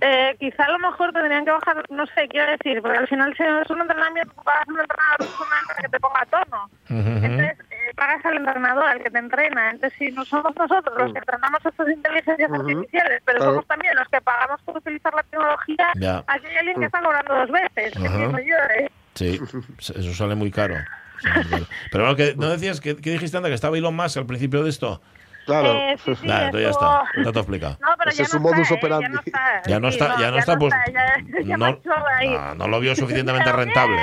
[0.01, 3.35] eh, quizá a lo mejor tendrían que bajar, no sé, quiero decir, porque al final
[3.37, 6.71] si es un entrenamiento, pagas un entrenador personal que te ponga a tono.
[6.89, 7.72] Entonces, eh,
[8.03, 9.71] pagas al entrenador, al que te entrena.
[9.71, 12.61] Entonces, si no somos nosotros los que entrenamos estas inteligencias Ujú.
[12.61, 13.53] artificiales, pero Claro.
[13.53, 16.25] somos también los que pagamos por utilizar la tecnología, Ya.
[16.27, 17.93] aquí hay alguien que está cobrando dos veces.
[17.95, 18.91] Yo, ¿eh?
[19.15, 19.41] Sí,
[19.79, 20.77] eso sale muy caro.
[21.21, 21.67] Sale muy caro.
[21.93, 24.65] Pero bueno, que, ¿no decías que, que dijiste anda que estaba Elon Musk al principio
[24.65, 25.01] de esto?
[25.47, 25.73] Claro.
[25.73, 27.05] Eh, sí, sí, ya está.
[27.17, 27.79] Ya te he explicado.
[27.83, 29.07] No, pero Ese ya es su no está, modus operandi.
[29.07, 29.63] Ya no está.
[29.67, 30.75] Ya no está, ya no está, pues.
[31.45, 31.81] no,
[32.39, 34.01] ah, no lo vio suficientemente rentable.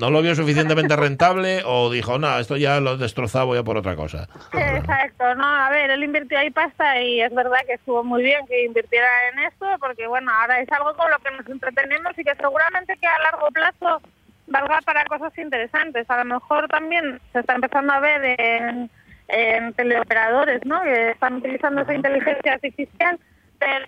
[0.00, 3.62] No lo vio suficientemente rentable o dijo, no, esto ya lo he destrozado, voy a
[3.62, 4.28] por otra cosa.
[4.52, 8.46] Exacto, no, a ver, él invirtió ahí pasta y es verdad que estuvo muy bien
[8.46, 12.24] que invirtiera en esto porque bueno, ahora es algo con lo que nos entretenemos y
[12.24, 14.00] que seguramente que a largo plazo
[14.46, 16.08] valga para cosas interesantes.
[16.08, 18.90] A lo mejor también se está empezando a ver en,
[19.28, 20.82] en teleoperadores, ¿no?
[20.82, 23.18] Que están utilizando esa inteligencia artificial.
[23.58, 23.86] Pero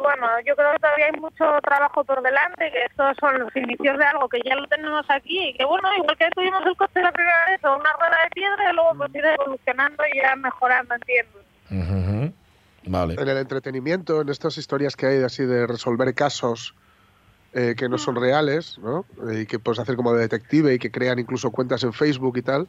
[0.00, 3.98] bueno, yo creo que todavía hay mucho trabajo por delante, que estos son los inicios
[3.98, 7.02] de algo que ya lo tenemos aquí y que bueno, igual que tuvimos el coche
[7.02, 10.36] la primera vez o una rueda de piedra y luego pues ir evolucionando y ya
[10.36, 12.22] mejorando, entiendo.
[12.84, 13.14] Vale.
[13.14, 16.74] En el entretenimiento, en estas historias que hay así de resolver casos
[17.52, 19.04] eh, que no son reales, ¿no?
[19.30, 22.42] Y que puedes hacer como de detective y que crean incluso cuentas en Facebook y
[22.42, 22.68] tal.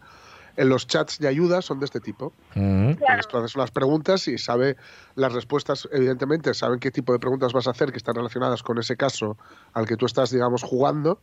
[0.55, 2.33] En los chats de ayuda son de este tipo.
[2.53, 2.89] Claro.
[2.91, 4.77] Entonces, tú haces unas preguntas y sabe
[5.15, 8.77] las respuestas, evidentemente, saben qué tipo de preguntas vas a hacer que están relacionadas con
[8.77, 9.37] ese caso
[9.73, 11.19] al que tú estás, digamos, jugando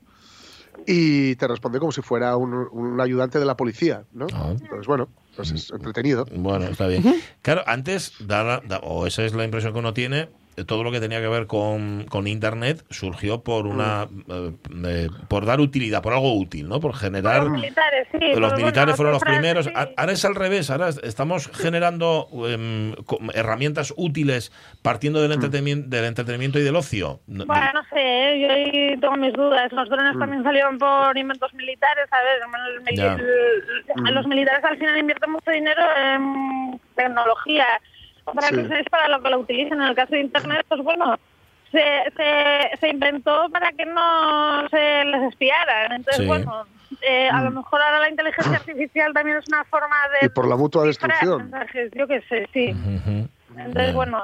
[0.87, 4.27] y te responde como si fuera un, un ayudante de la policía, ¿no?
[4.33, 4.51] Ah.
[4.51, 6.27] Entonces, bueno, pues es entretenido.
[6.35, 7.05] Bueno, está bien.
[7.43, 10.29] Claro, antes, da o esa es la impresión que uno tiene,
[10.65, 14.53] todo lo que tenía que ver con, con Internet surgió por una eh,
[14.85, 16.81] eh, por dar utilidad, por algo útil, ¿no?
[16.81, 17.43] Por generar...
[17.45, 18.19] Los militares, sí.
[18.39, 19.67] Los militares fueron los primeros.
[19.67, 19.73] sí.
[19.75, 20.71] A- Ahora es al revés.
[20.71, 22.29] Ahora estamos generando
[23.07, 27.21] co- herramientas útiles partiendo del entretenimiento, del entretenimiento y del ocio.
[27.27, 28.41] No- Bueno, no sé, ¿eh?
[28.41, 29.71] yo ahí tengo mis dudas.
[29.73, 32.07] Los drones también salieron por inventos militares,
[32.95, 33.15] Ya.
[33.15, 37.67] el- Los militares al final invierten mucho dinero en tecnología.
[38.31, 38.57] Otra Sí.
[38.57, 39.81] cosa es para lo que lo utilizan.
[39.81, 41.17] En el caso de Internet, pues bueno,
[41.73, 41.81] se,
[42.17, 45.93] se, se inventó para que no se les espiaran.
[45.93, 46.27] Entonces, Sí.
[46.27, 46.67] bueno,
[47.03, 50.27] eh, a lo mejor ahora la inteligencia artificial también es una forma de...
[50.27, 51.43] Y por la mutua destrucción.
[51.51, 52.75] mensajes, Yo qué sé, sí.
[53.57, 54.23] Entonces, bueno,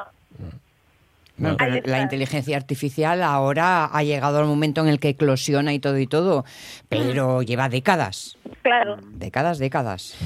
[1.39, 5.99] pero la inteligencia artificial ahora ha llegado al momento en el que eclosiona y todo
[5.99, 6.45] y todo,
[6.89, 8.97] pero lleva décadas, claro.
[9.03, 10.17] décadas, décadas.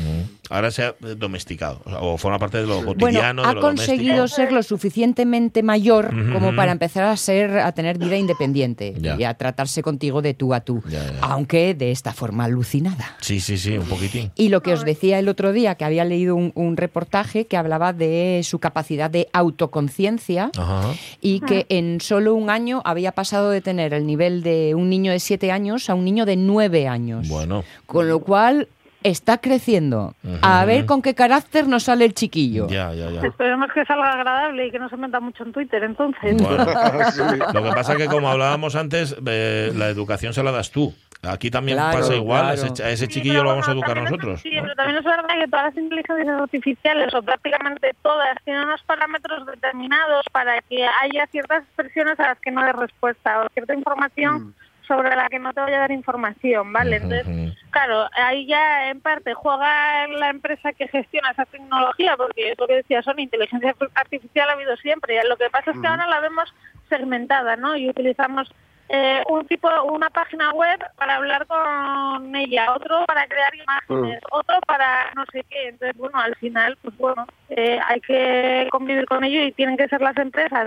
[0.51, 4.17] Ahora se ha domesticado o, forma parte de lo Bueno, cotidiano, de ha lo conseguido
[4.17, 4.37] doméstico.
[4.43, 9.17] ser lo suficientemente mayor como para empezar a ser a tener vida independiente Ya.
[9.19, 11.19] y a tratarse contigo de tú a tú, Ya, ya.
[11.23, 13.17] aunque de esta forma alucinada.
[13.21, 14.33] Sí, sí, sí, un poquitín.
[14.37, 17.57] Y lo que os decía el otro día, que había leído un, un reportaje que
[17.57, 20.93] hablaba de su capacidad de autoconciencia Ajá.
[21.21, 25.13] y que en solo un año había pasado de tener el nivel de un niño
[25.13, 27.29] de siete años a un niño de nueve años.
[27.29, 27.65] Bueno.
[27.87, 28.69] Con lo cual
[29.03, 30.15] está creciendo.
[30.43, 32.67] A ver con qué carácter nos sale el chiquillo.
[32.69, 33.21] Ya, ya, ya.
[33.23, 36.37] Esperemos que salga agradable y que no se meta mucho en Twitter, entonces.
[36.43, 36.65] Bueno,
[37.13, 37.23] Sí.
[37.53, 40.95] lo que pasa es que como hablábamos antes, eh, la educación se la das tú.
[41.23, 42.73] Aquí también Claro, pasa igual, a claro.
[42.73, 44.41] ese, a ese Sí, chiquillo pero lo vamos a bueno, educar también es- nosotros.
[44.41, 44.63] Sí, ¿no?
[44.63, 49.45] pero también es verdad que todas las inteligencias artificiales, o prácticamente todas, tienen unos parámetros
[49.47, 54.55] determinados para que haya ciertas expresiones a las que no hay respuesta, o cierta información
[54.91, 56.97] sobre la que no te voy a dar información, ¿vale?
[56.97, 62.59] Entonces, claro, ahí ya en parte juega la empresa que gestiona esa tecnología, porque es
[62.59, 65.87] lo que decía son inteligencia artificial ha habido siempre, y lo que pasa es que
[65.87, 66.53] ahora la vemos
[66.89, 67.77] segmentada, ¿no?
[67.77, 68.53] Y utilizamos
[68.89, 74.59] eh, un tipo, una página web para hablar con ella, otro para crear imágenes, otro
[74.67, 75.69] para no sé qué.
[75.69, 79.87] Entonces, bueno, al final, pues bueno, eh, hay que convivir con ello y tienen que
[79.87, 80.67] ser las empresas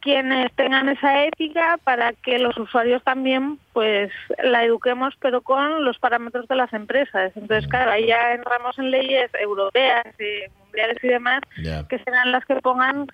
[0.00, 4.10] quienes tengan esa ética para que los usuarios también pues
[4.42, 7.32] la eduquemos pero con los parámetros de las empresas.
[7.36, 11.40] Entonces claro ahí ya entramos en leyes europeas y mundiales y demás
[11.88, 13.06] que serán las que pongan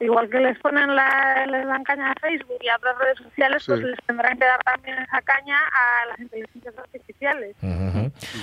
[0.00, 3.64] igual que les ponen la, les dan caña a Facebook y a otras redes sociales
[3.66, 7.56] pues les tendrán que dar también esa caña a las inteligencias artificiales.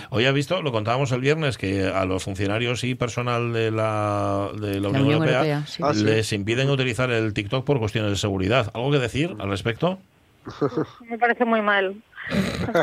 [0.10, 4.50] Hoy ha visto, lo contábamos el viernes, que a los funcionarios y personal de la,
[4.54, 5.84] de la Unión, Unión Europea, Europea, sí.
[5.86, 6.04] Ah, sí.
[6.04, 8.72] les impiden utilizar el TikTok por cuestiones de seguridad.
[8.74, 10.00] ¿Algo que decir al respecto?
[11.10, 11.96] me parece muy mal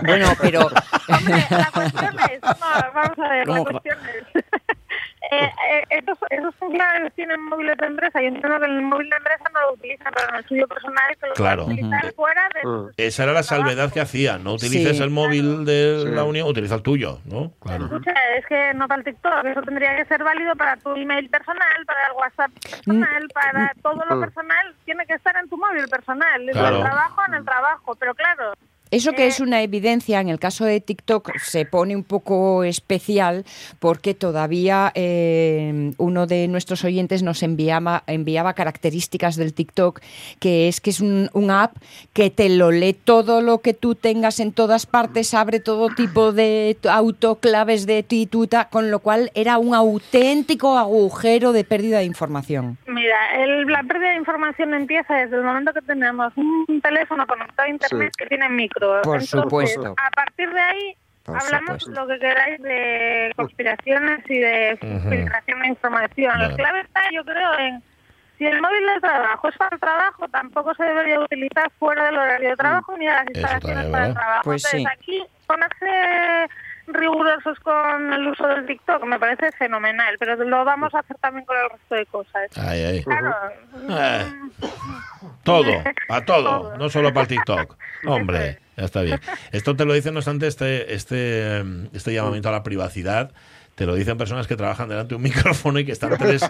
[0.05, 0.61] Bueno, pero
[1.09, 3.99] Hombre, la cuestión es, no, vamos a ver, la cuestión
[4.35, 4.45] es,
[5.33, 9.17] eh, eh, estos, esos funcionarios tienen móviles de empresa, yo entiendo que el móvil de
[9.17, 11.65] empresa no lo utilizan para el suyo personal, que lo Claro.
[11.65, 13.07] pueden utilizar fuera de...
[13.07, 14.39] Esa era la salvedad que hacía.
[14.39, 15.03] No utilices Sí.
[15.03, 16.11] el móvil de Sí.
[16.11, 17.53] la Unión, utiliza el tuyo, ¿no?
[17.61, 17.85] Claro.
[17.87, 21.29] Escucha, es que no para el TikTok, eso tendría que ser válido para tu email
[21.31, 24.21] personal, para el WhatsApp personal, para todo lo Mm.
[24.21, 26.77] personal, tiene que estar en tu móvil personal, en Claro.
[26.77, 28.53] el trabajo, en el trabajo, pero claro,
[28.93, 33.45] Eso que es una evidencia, en el caso de TikTok se pone un poco especial
[33.81, 40.01] porque todavía eh, uno de nuestros oyentes nos enviaba, enviaba características del TikTok,
[40.39, 41.75] que es que es un, un app
[42.13, 46.33] que te lo lee todo lo que tú tengas en todas partes, abre todo tipo
[46.33, 52.77] de autoclaves de tituta, con lo cual era un auténtico agujero de pérdida de información.
[52.87, 57.67] Mira, el- la pérdida de información empieza desde el momento que tenemos un teléfono conectado
[57.67, 58.19] a internet Sí.
[58.19, 58.82] que tiene micro.
[58.89, 59.95] Por Entonces, supuesto.
[59.97, 62.01] A partir de ahí Por hablamos supuesto.
[62.01, 64.77] lo que queráis de conspiraciones y de
[65.09, 66.39] filtración de información.
[66.39, 67.83] La clave está, yo creo, en
[68.39, 72.19] si el móvil de trabajo es para el trabajo, tampoco se debería utilizar fuera del
[72.19, 74.43] horario de trabajo ni de las instalaciones para el trabajo.
[74.45, 75.21] Pues Entonces, sí.
[75.21, 76.49] aquí ponerse
[76.89, 81.45] rigurosos con el uso del TikTok me parece fenomenal, pero lo vamos a hacer también
[81.47, 82.49] con el resto de cosas.
[82.59, 83.05] Ay, ay.
[83.05, 83.35] Claro,
[83.91, 84.33] Eh,
[85.45, 85.71] todo,
[86.09, 87.77] a todo, no solo para el TikTok.
[88.07, 89.21] Hombre, ya está bien.
[89.53, 93.31] Esto te lo dicen, no obstante, este, este, este llamamiento a la privacidad.
[93.77, 96.43] Te lo dicen personas que trabajan delante de un micrófono y que están tres,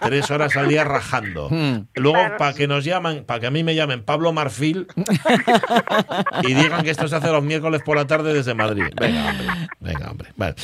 [0.00, 1.48] tres horas al día rajando.
[1.50, 1.86] Hmm.
[1.94, 4.86] Luego, para que nos llaman, para que a mí me llamen Pablo Marfil
[6.42, 8.84] y digan que esto se hace los miércoles por la tarde desde Madrid.
[8.98, 9.46] Venga, hombre.
[9.80, 10.28] Venga, hombre.
[10.36, 10.54] Vale.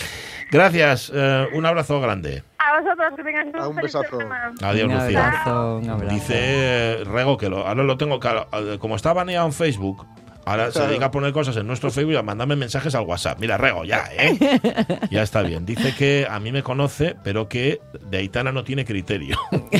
[0.51, 1.13] Gracias.
[1.15, 2.43] eh, un abrazo grande.
[2.59, 4.19] A vosotros que tengáis un, besazo.
[4.63, 5.27] Adiós, Un Lucía.
[5.27, 6.15] abrazo, un abrazo.
[6.15, 8.49] Dice eh, Rego que lo, ahora lo tengo claro.
[8.55, 10.05] eh, Como está baneado en Facebook,
[10.47, 13.39] ahora se dedica a poner cosas en nuestro Facebook y a mandarme mensajes al WhatsApp.
[13.39, 14.39] Mira, Rego, ya, ¿eh?
[15.11, 15.67] ya está bien.
[15.67, 19.39] Dice que a mí me conoce, pero que de Aitana no tiene criterio.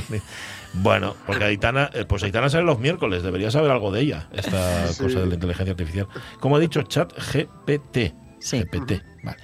[0.79, 4.89] Bueno, porque Aitana, eh, pues Aitana sale los miércoles, debería saber algo de ella, esta
[4.89, 5.05] Sí.
[5.05, 6.07] cosa de la inteligencia artificial.
[6.39, 8.15] Como ha dicho, chat GPT.
[8.41, 8.59] Sí.
[8.61, 9.39] GPT, vale.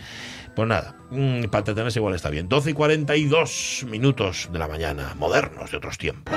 [0.54, 2.50] Pues nada, mm, para entretenerse igual está bien.
[2.50, 6.34] 12 y 42 minutos de la mañana, modernos de otros tiempos.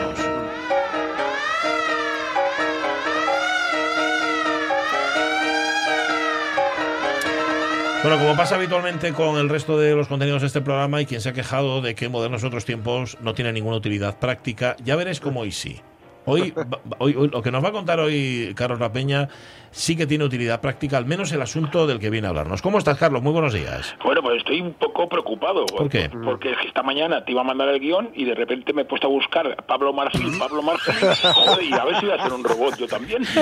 [8.05, 11.21] Bueno, como pasa habitualmente con el resto de los contenidos de este programa, y quien
[11.21, 14.95] se ha quejado de que Modernos de otros tiempos no tiene ninguna utilidad práctica, ya
[14.95, 15.81] veréis cómo hoy sí.
[16.25, 16.53] Hoy,
[16.99, 19.27] hoy, hoy- lo que nos va a contar hoy Carlos La Peña
[19.71, 22.61] sí que tiene utilidad práctica, al menos el asunto del que viene a hablarnos.
[22.61, 23.21] ¿Cómo estás, Carlos?
[23.21, 23.93] Muy buenos días.
[24.05, 25.65] Bueno, pues estoy un poco preocupado.
[25.65, 26.09] ¿Por qué?
[26.23, 28.83] Porque es que esta mañana te iba a mandar el guion y de repente me
[28.83, 30.93] he puesto a buscar Pablo Marfil, Pablo Marfil.
[31.33, 33.23] Joder, y a ver si voy a ser un robot yo también.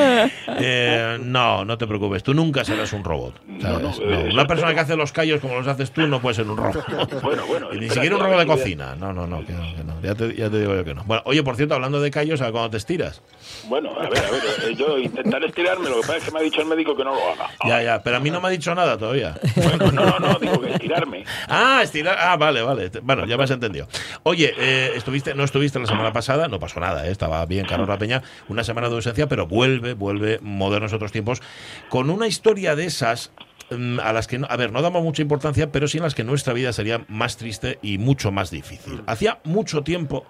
[0.65, 3.35] Eh, no, no te preocupes, tú nunca serás un robot.
[3.61, 3.99] ¿sabes?
[3.99, 6.35] no, eh, No, Una persona que hace los callos como los haces tú no puede
[6.35, 6.83] ser un robot.
[7.23, 7.67] Bueno, bueno.
[7.73, 8.95] Y ni siquiera un a robot de cocina.
[8.95, 10.01] No, no, no, que no, que no.
[10.01, 11.03] Ya, te, ya te digo yo que no.
[11.05, 13.21] Bueno, oye, por cierto, hablando de callos, ¿a cuándo te estiras?
[13.67, 14.41] Bueno, a ver, a ver.
[14.71, 17.03] eh, Yo intentaré estirarme, lo que pasa es que me ha dicho el médico que
[17.03, 17.49] no lo haga.
[17.67, 19.35] Ya, ya, pero a mí no me ha dicho nada todavía.
[19.55, 21.23] Bueno, no, no, no, digo que estirarme.
[21.47, 22.17] Ah, estirar.
[22.19, 22.89] Ah, vale, vale.
[23.03, 23.87] Bueno, ya me has entendido.
[24.23, 27.11] Oye, eh, estuviste, no estuviste la semana pasada, no pasó nada, ¿eh?
[27.11, 31.41] estaba bien Carlos La Peña, una semana de ausencia, pero vuelve, vuelve Modernos otros tiempos,
[31.89, 33.31] con una historia de esas
[33.69, 36.23] mm, a las que, a ver, no damos mucha importancia, pero sí en las que
[36.23, 39.03] nuestra vida sería más triste y mucho más difícil.
[39.05, 40.25] Hacía mucho tiempo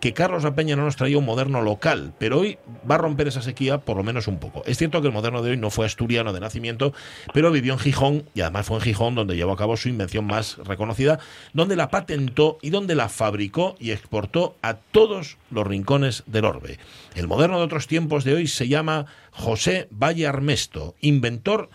[0.00, 3.28] que Carlos La Peña no nos traía un moderno local, pero hoy va a romper
[3.28, 4.62] esa sequía por lo menos un poco.
[4.66, 6.92] Es cierto que el moderno de hoy no fue asturiano de nacimiento,
[7.32, 10.26] pero vivió en Gijón y además fue en Gijón donde llevó a cabo su invención
[10.26, 11.18] más reconocida,
[11.52, 16.78] donde la patentó y donde la fabricó y exportó a todos los rincones del orbe.
[17.14, 21.70] El moderno de otros tiempos de hoy se llama José Valle Armesto, inventor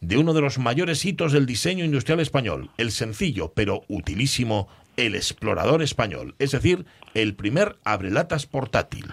[0.00, 5.14] de uno de los mayores hitos del diseño industrial español, el sencillo pero utilísimo el
[5.14, 9.06] explorador español, es decir, el primer abrelatas portátil.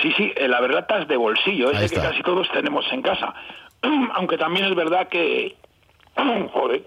[0.00, 3.34] Sí, sí, el abrelatas de bolsillo, ese que casi todos tenemos en casa.
[4.14, 5.56] Aunque también es verdad que...
[6.52, 6.86] Joder.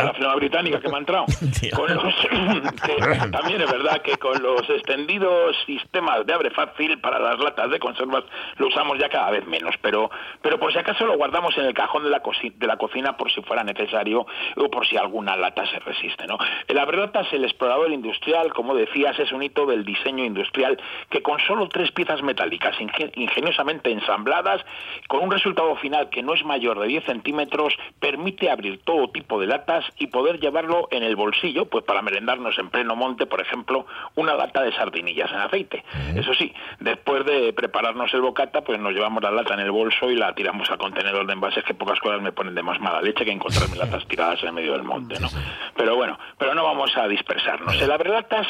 [0.00, 1.24] Con la flema británica que me ha entrado.
[1.74, 2.14] Con los-
[2.84, 7.70] que también es verdad que con los extendidos sistemas de abre fácil para las latas
[7.70, 8.24] de conservas
[8.56, 10.10] lo usamos ya cada vez menos, pero
[10.42, 12.20] pero por si acaso lo guardamos en el cajón de la,
[12.54, 16.26] de la cocina por si fuera necesario o por si alguna lata se resiste.
[16.26, 16.36] ¿no?
[16.66, 20.78] El abrelatas, el explorador industrial, como decías, es un hito del diseño industrial
[21.10, 24.62] que con solo tres piezas metálicas inge- ingeniosamente ensambladas,
[25.08, 29.40] con un resultado final que no es mayor de 10 centímetros, permite abrir todo tipo
[29.40, 33.40] de latas y poder llevarlo en el bolsillo, pues para merendarnos en pleno monte, por
[33.40, 35.84] ejemplo, una lata de sardinillas en aceite.
[36.14, 40.10] Eso sí, después de prepararnos el bocata, pues nos llevamos la lata en el bolso
[40.10, 43.02] y la tiramos al contenedor de envases, que pocas cosas me ponen de más mala
[43.02, 45.28] leche que encontrarme latas tiradas en medio del monte, ¿no?
[45.76, 47.80] Pero bueno, pero no vamos a dispersarnos.
[47.80, 48.46] El abrelatas,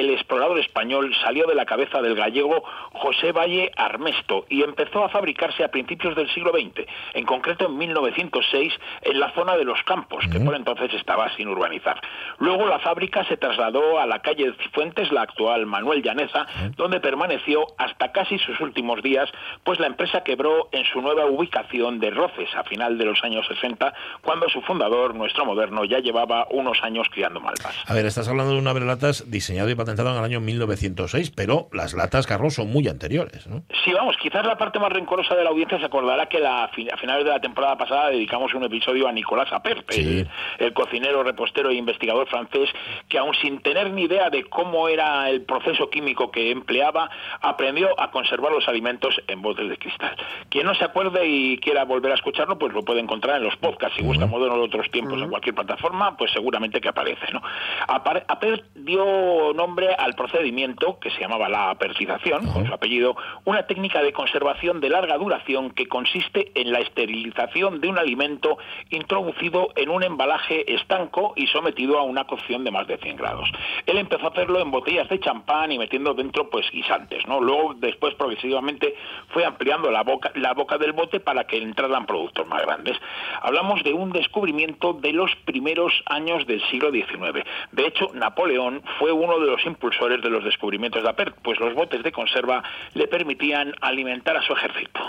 [0.00, 5.08] el explorador español, salió de la cabeza del gallego José Valle Armesto y empezó a
[5.08, 9.82] fabricarse a principios del siglo XX, en concreto en 1906 en la zona de los
[9.84, 12.00] Campos, que por entonces estaba sin urbanizar.
[12.38, 17.00] Luego la fábrica se trasladó a la calle de Cifuentes, la actual Manuel Llaneza, donde
[17.00, 19.28] permaneció hasta casi sus últimos días,
[19.64, 23.46] pues la empresa quebró en su nueva ubicación de Roces a final de los años
[23.46, 27.74] 60, cuando su fundador, nuestro moderno, ya llevaba unos años criando malvas.
[27.86, 31.68] A ver, estás hablando de un abrelatas diseñado y patentado en el año 1906, pero
[31.72, 33.62] las latas, Carlos, son muy anteriores, ¿no?
[33.84, 36.68] Sí, vamos, quizás la parte más rencorosa de la audiencia se acordará que la, a
[36.68, 41.70] finales de la temporada pasada dedicamos un episodio a Nicolás Apert, el, el cocinero, repostero
[41.70, 42.68] e investigador francés,
[43.08, 47.98] que aun sin tener ni idea de cómo era el proceso químico que empleaba, aprendió
[48.00, 50.16] a conservar los alimentos en botes de cristal.
[50.48, 53.56] Quien no se acuerde y quiera volver a escucharlo, pues lo puede encontrar en los
[53.56, 53.96] podcasts.
[53.96, 57.26] Si gusta moderno de otros tiempos en cualquier plataforma, pues seguramente que aparece.
[57.32, 57.42] ¿no?
[57.88, 64.02] Apert dio nombre al procedimiento que se llamaba la apertización, con su apellido, una técnica
[64.02, 68.58] de conservación de larga duración que consiste en la esterilización de un alimento
[68.90, 73.48] introducido en un embalaje estanco y sometido a una cocción de más de 100 grados.
[73.86, 77.40] Él empezó a hacerlo en botellas de champán y metiendo dentro pues guisantes, ¿no?
[77.40, 78.96] Luego después progresivamente
[79.28, 82.96] fue ampliando la boca la boca del bote para que entraran productos más grandes.
[83.42, 87.44] Hablamos de un descubrimiento de los primeros años del siglo XIX.
[87.70, 91.74] De hecho, Napoleón fue uno de los impulsores de los descubrimientos de Apert, pues los
[91.74, 92.62] botes de conserva
[92.94, 95.00] le permitían alimentar a su ejército.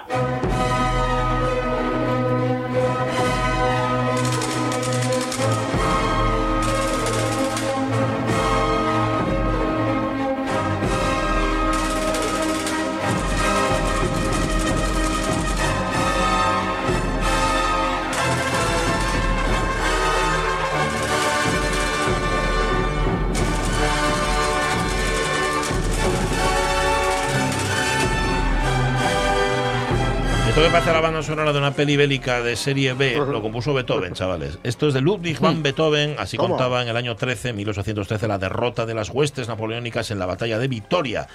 [30.63, 34.13] Que parece la banda sonora de una peli bélica de serie B lo compuso Beethoven,
[34.13, 34.59] chavales.
[34.63, 36.51] Esto es de Ludwig van Beethoven, así ¿Cómo?
[36.55, 40.57] contaba en el año 13, 1813, la derrota de las huestes napoleónicas en la batalla
[40.59, 41.27] de Vitoria.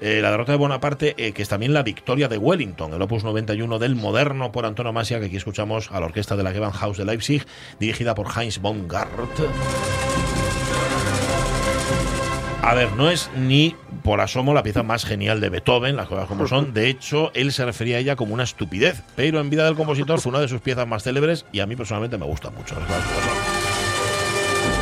[0.00, 3.22] Eh, la derrota de Bonaparte, eh, que es también la victoria de Wellington, el opus
[3.22, 7.04] 91 del moderno por antonomasia, que aquí escuchamos a la orquesta de la Gewandhaus de
[7.04, 7.44] Leipzig,
[7.78, 9.10] dirigida por Heinz von Gart.
[12.62, 16.26] A ver, no es ni por asomo la pieza más genial de Beethoven, las cosas
[16.26, 16.72] como son.
[16.74, 19.02] De hecho, él se refería a ella como una estupidez.
[19.16, 21.76] Pero en vida del compositor fue una de sus piezas más célebres y a mí
[21.76, 22.76] personalmente me gusta mucho.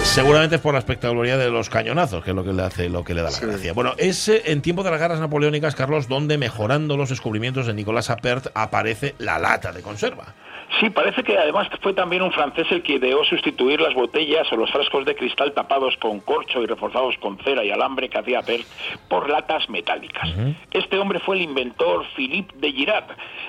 [0.03, 3.05] Seguramente es por la espectacularidad de los cañonazos, que es lo que le hace, lo
[3.05, 3.73] que le da la gracia.
[3.73, 8.11] Bueno, es en tiempo de las guerras napoleónicas, Carlos, donde mejorando los descubrimientos de Nicolás
[8.11, 10.35] Appert aparece la lata de conserva.
[10.81, 14.57] Sí, parece que además fue también un francés el que ideó sustituir las botellas o
[14.57, 18.43] los frascos de cristal tapados con corcho y reforzados con cera y alambre que hacía
[18.43, 18.65] Pert
[19.09, 20.29] por latas metálicas.
[20.71, 23.07] Este hombre fue el inventor Philippe de Girard,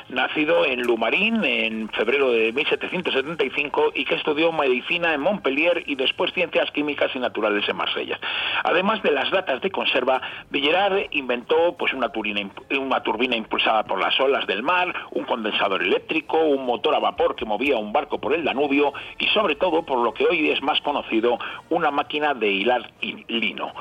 [0.08, 6.32] nacido en Lumarín en febrero de 1775 y que estudió medicina en Montpellier y después
[6.34, 8.20] ciencias químicas y naturales en Marsella.
[8.64, 13.36] Además de las latas de conserva, de Girard inventó pues una turbina, imp- una turbina
[13.36, 17.78] impulsada por las olas del mar, un condensador eléctrico, un motor a vapor que movía
[17.78, 21.40] un barco por el Danubio y sobre todo por lo que hoy es más conocido,
[21.70, 22.92] una máquina de hilar
[23.28, 23.74] lino.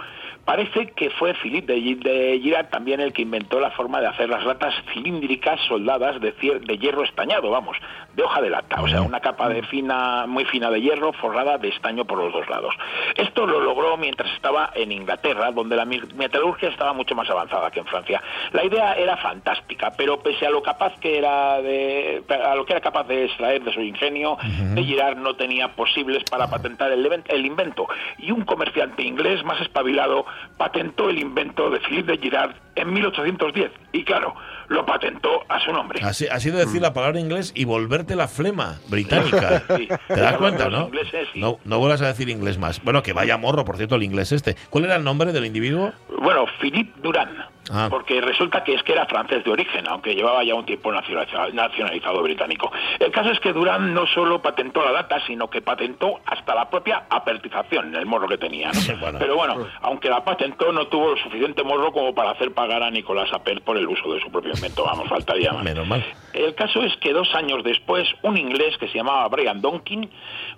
[0.48, 4.46] Parece que fue Philippe de, Girard también el que inventó la forma de hacer las
[4.46, 7.76] latas cilíndricas soldadas de, de, hierro estañado, vamos,
[8.14, 11.58] de hoja de lata, o sea, una capa de fina, muy fina de hierro forrada
[11.58, 12.74] de estaño por los dos lados.
[13.14, 17.80] Esto lo logró mientras estaba en Inglaterra, donde la metalurgia estaba mucho más avanzada que
[17.80, 18.22] en Francia.
[18.52, 22.72] La idea era fantástica, pero pese a lo capaz que era de, a lo que
[22.72, 24.38] era capaz de extraer de su ingenio,
[24.72, 27.86] de Girard no tenía posibles para patentar el, el invento.
[28.16, 30.24] Y un comerciante inglés más espabilado
[30.56, 33.70] patentó el invento de Philippe de Girard en 1810.
[33.92, 34.34] Y claro,
[34.68, 36.00] lo patentó a su nombre.
[36.02, 39.62] Así, ha sido decir la palabra inglés y volverte la flema británica.
[40.08, 40.90] ¿Te das cuenta, no?
[41.34, 41.58] no?
[41.64, 42.82] No vuelvas a decir inglés más.
[42.82, 44.56] Bueno, que vaya morro, por cierto, el inglés este.
[44.70, 45.92] ¿Cuál era el nombre del individuo?
[46.20, 47.58] Bueno, Philippe Durand.
[47.70, 47.88] Ah.
[47.90, 52.22] Porque resulta que es que era francés de origen, aunque llevaba ya un tiempo nacionalizado,
[52.22, 52.70] británico.
[52.98, 56.70] El caso es que Durand no solo patentó la data, sino que patentó hasta la
[56.70, 58.70] propia apertización, el morro que tenía.
[59.18, 62.90] Pero bueno, aunque la patentó, no tuvo el suficiente morro como para hacer pagar a
[62.90, 64.84] Nicolás Appert por el uso de su propio invento.
[64.84, 65.64] Vamos, faltaría más.
[65.64, 66.04] Menos mal.
[66.32, 70.10] El caso es que dos años después, un inglés que se llamaba Brian Donkin,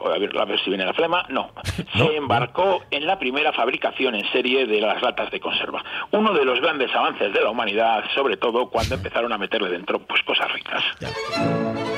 [0.04, 1.50] a ver, a ver si viene la flema, no,
[1.96, 5.84] se embarcó en la primera fabricación en serie de las latas de conserva.
[6.10, 10.00] Uno de los grandes avances de la humanidad, sobre todo cuando empezaron a meterle dentro
[10.00, 10.82] pues cosas ricas.
[11.00, 11.89] No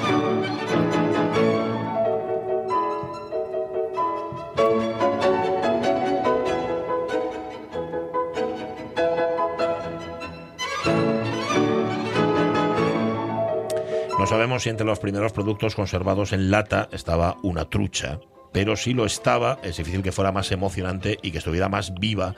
[14.33, 18.19] sabemos si entre los primeros productos conservados en lata estaba una trucha,
[18.51, 22.35] pero si lo estaba, es difícil que fuera más emocionante y que estuviera más viva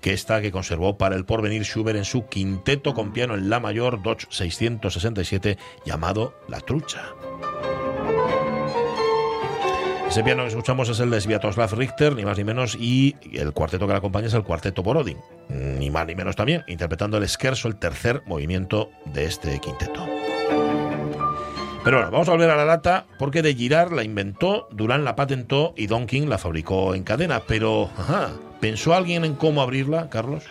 [0.00, 3.60] que esta que conservó para el porvenir Schubert en su quinteto con piano en La
[3.60, 7.14] mayor Dodge 667 llamado La Trucha.
[10.08, 13.52] Ese piano que escuchamos es el de Sviatoslav Richter, ni más ni menos, y el
[13.52, 15.18] cuarteto que le acompaña es el cuarteto Borodin,
[15.48, 20.15] ni más ni menos también, interpretando el scherzo, el tercer movimiento de este quinteto.
[21.86, 25.14] Pero bueno, vamos a volver a la lata porque de Girard la inventó, Durán la
[25.14, 27.42] patentó y Don King la fabricó en cadena.
[27.46, 30.42] Pero, ajá, ¿pensó alguien en cómo abrirla, Carlos?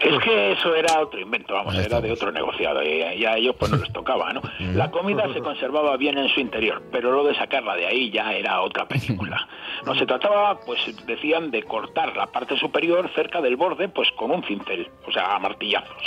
[0.00, 3.70] Es que eso era otro invento, vamos, era de otro negociado y, a ellos pues
[3.70, 4.40] no les tocaba, ¿no?
[4.74, 8.32] La comida se conservaba bien en su interior, pero lo de sacarla de ahí ya
[8.32, 9.46] era otra película.
[9.84, 14.30] No se trataba, pues decían, de cortar la parte superior cerca del borde, pues con
[14.30, 16.02] un cincel, o sea, a martillazos.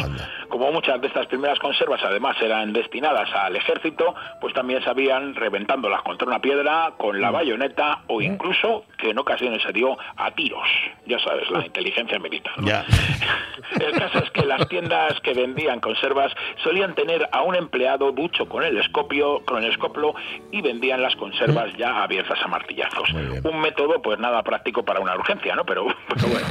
[0.50, 6.02] Como muchas de estas primeras conservas además eran destinadas al ejército, pues también sabían reventándolas
[6.02, 10.68] contra una piedra con la bayoneta o incluso, que en ocasiones se dio a tiros.
[11.06, 12.54] Ya sabes, la inteligencia militar.
[13.84, 18.48] El caso es que las tiendas que vendían conservas solían tener a un empleado ducho
[18.48, 20.14] con el escopio, con el escoplo
[20.52, 23.10] y vendían las conservas ya abiertas a martillazos.
[23.44, 25.66] Un método pues nada práctico para una urgencia, ¿no?
[25.66, 25.84] Pero,
[26.28, 26.48] bueno.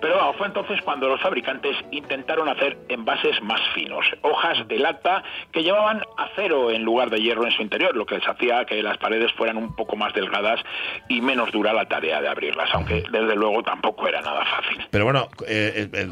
[0.00, 5.22] Pero fue entonces cuando los fabricantes intentaron hacer envases más finos, hojas de lata
[5.52, 8.82] que llevaban acero en lugar de hierro en su interior, lo que les hacía que
[8.82, 10.60] las paredes fueran un poco más delgadas
[11.08, 14.86] y menos dura la tarea de abrirlas, aunque desde luego tampoco era nada fácil.
[14.90, 16.08] Pero bueno, eh, eh,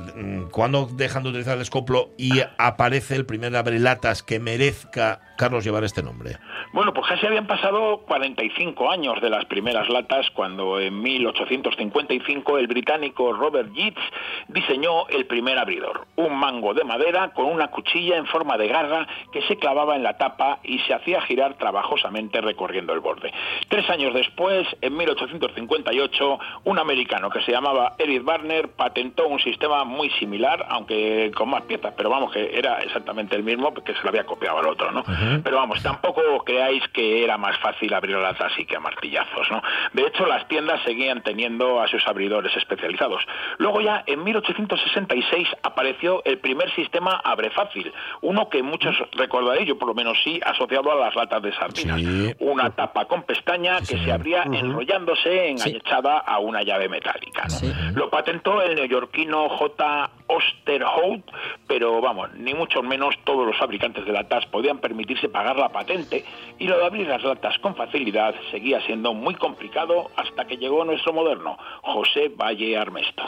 [0.52, 5.82] ¿cuándo dejan de utilizar el escoplo y aparece el primer abrelatas que merezca Carlos llevar
[5.82, 6.36] este nombre?
[6.72, 12.68] Bueno, pues casi habían pasado 45 años de las primeras latas cuando en 1855 el
[12.68, 14.00] británico Robert Yeats
[14.46, 19.08] diseñó el primer abridor, un mango de madera con una cuchilla en forma de garra
[19.32, 23.32] que se clavaba en la tapa y se hacía girar trabajosamente recorriendo el borde.
[23.68, 29.82] Tres años después, en 1858, un americano que se llamaba Eric Barner patentó un sistema
[29.82, 34.02] muy similar, aunque con más piezas, pero vamos, que era exactamente el mismo, porque se
[34.04, 35.02] lo había copiado al otro, ¿no?
[35.42, 39.62] Pero vamos, tampoco creáis que era más fácil abrir latas así que a martillazos, ¿no?
[39.92, 43.22] De hecho, las tiendas seguían teniendo a sus abridores especializados.
[43.58, 49.78] Luego ya, en 1866, apareció el primer sistema abre fácil, uno que muchos recordaréis, yo
[49.78, 52.00] por lo menos sí, asociado a las latas de sardinas.
[52.40, 57.46] Una tapa con pestaña que se abría enrollándose enganchada a una llave metálica.
[57.94, 60.10] Lo patentó el neoyorquino J.
[60.32, 61.24] Osterhout,
[61.66, 66.24] pero vamos, ni mucho menos todos los fabricantes de latas podían permitirse pagar la patente
[66.58, 70.84] y lo de abrir las latas con facilidad seguía siendo muy complicado hasta que llegó
[70.84, 73.22] nuestro moderno, José Valle Armesto.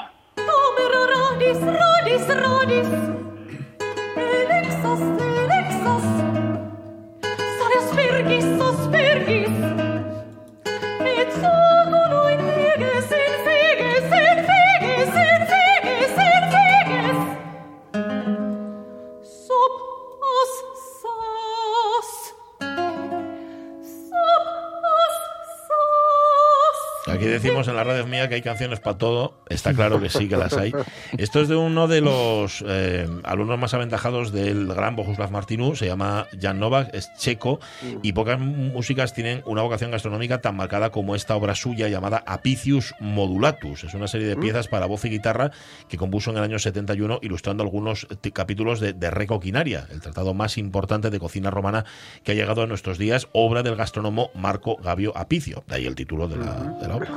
[27.25, 29.41] Aquí decimos en la radio mía que hay canciones para todo.
[29.49, 30.75] Está claro que sí, que las hay.
[31.17, 35.75] Esto es de uno de los eh, alumnos más aventajados del gran Bohuslav Martinu.
[35.75, 37.61] Se llama Jan Novak, es checo.
[38.03, 42.95] Y pocas músicas tienen una vocación gastronómica tan marcada como esta obra suya llamada Apicius
[43.01, 43.85] Modulatus.
[43.85, 45.51] Es una serie de piezas para voz y guitarra
[45.89, 50.59] que compuso en el año 71, ilustrando algunos capítulos de, de Recoquinaria, el tratado más
[50.59, 51.87] importante de cocina romana
[52.23, 55.65] que ha llegado a nuestros días, obra del gastrónomo Marco Gabio Apicio.
[55.67, 57.14] De ahí el título de la obra.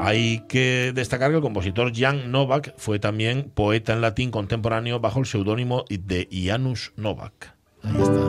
[0.00, 5.20] Hay que destacar que el compositor Jan Novak fue también poeta en latín contemporáneo bajo
[5.20, 7.54] el seudónimo de Janus Novak.
[7.82, 8.20] Ahí está.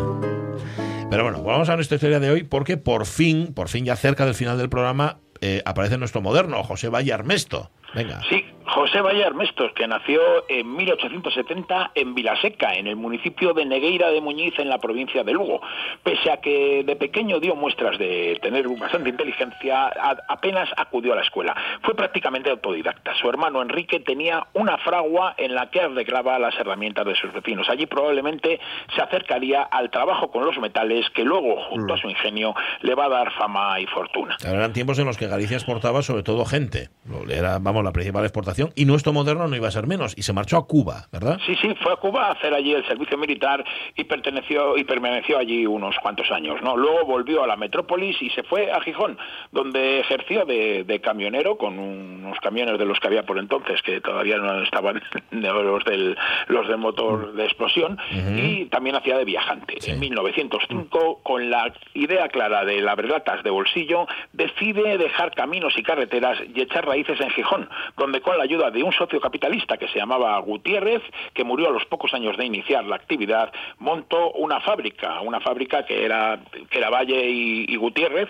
[1.10, 4.26] Pero bueno, vamos a nuestra historia de hoy porque por fin, por fin ya cerca
[4.26, 7.72] del final del programa, eh, aparece nuestro moderno, José Valle Armesto.
[7.96, 8.22] Venga.
[8.30, 14.10] Sí, José Valle Armestos, que nació en 1870 en Vilaseca, en el municipio de Negueira
[14.10, 15.60] de Muñiz, en la provincia de Lugo.
[16.04, 19.88] Pese a que de pequeño dio muestras de tener bastante inteligencia,
[20.28, 21.56] apenas acudió a la escuela.
[21.82, 23.16] Fue prácticamente autodidacta.
[23.16, 27.68] Su hermano Enrique tenía una fragua en la que arreglaba las herramientas de sus vecinos.
[27.70, 28.60] Allí probablemente
[28.96, 33.06] se acercaría al trabajo con los metales, que luego, junto a su ingenio, le va
[33.06, 34.38] a dar fama y fortuna.
[34.46, 36.90] Eran tiempos en los que Galicia exportaba sobre todo gente.
[37.30, 38.59] Era, vamos, la principal exportación.
[38.76, 40.18] Y nuestro moderno no iba a ser menos.
[40.18, 41.40] Y se marchó a Cuba, ¿verdad?
[41.46, 43.64] Sí, sí, fue a Cuba a hacer allí el servicio militar
[43.96, 46.76] y perteneció y permaneció allí unos cuantos años, ¿no?
[46.76, 49.18] Luego volvió a la metrópolis y se fue a Gijón,
[49.52, 54.02] donde ejerció de, de camionero con unos camiones de los que había por entonces, que
[54.02, 55.02] todavía no estaban
[55.32, 57.98] los del los del motor de explosión,
[58.36, 59.78] y también hacía de viajante.
[59.86, 65.84] En 1905, con la idea clara de las relatas de bolsillo, decide dejar caminos y
[65.84, 69.88] carreteras y echar raíces en Gijón, donde con la ayuda de un socio capitalista que
[69.90, 74.60] se llamaba Gutiérrez, que murió a los pocos años de iniciar la actividad, montó una
[74.60, 76.40] fábrica, una fábrica que era,
[76.70, 78.30] que era Valle y, y Gutiérrez,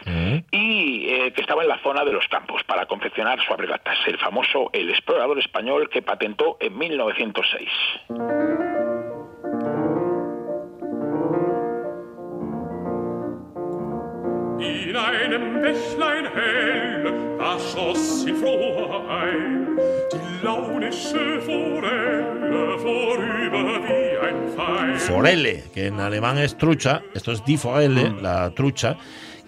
[0.52, 4.70] y eh, que estaba en la zona de los campos para confeccionar suabrelatas, el famoso
[4.74, 7.70] El Explorador Español que patentó en 1906.
[14.90, 19.78] In einem Bächlein hell, da schoss sie froh ein,
[20.12, 25.00] die launische Forelle vorüber wie ein Pfeil.
[25.00, 28.98] Forelle, que en alemán es trucha, esto es die Forelle, la trucha.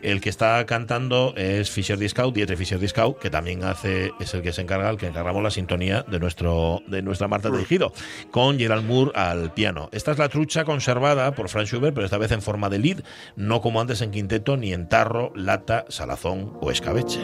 [0.02, 4.41] El que está cantando es Fischer Discau, Dietrich Fischer Discau, que también hace, es el
[4.41, 7.93] que se encarga, el que encargamos la sintonía de nuestro de nuestra Marta Tejido,
[8.32, 9.89] con Gerald Moore al piano.
[9.91, 13.04] Esta es la trucha conservada por Franz Schubert, pero esta vez en forma de lead,
[13.36, 17.22] no como antes en quinteto, ni en tarro, lata, salazón o escabeche.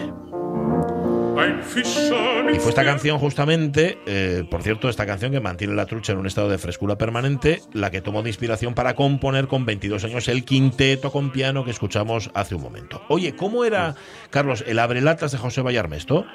[2.53, 6.19] Y fue esta canción justamente, eh, por cierto, esta canción que mantiene la trucha en
[6.19, 10.27] un estado de frescura permanente, la que tomó de inspiración para componer con 22 años
[10.27, 13.01] el quinteto con piano que escuchamos hace un momento.
[13.09, 13.95] Oye, ¿cómo era,
[14.29, 16.25] Carlos, el abrelatas de José Vallarmesto?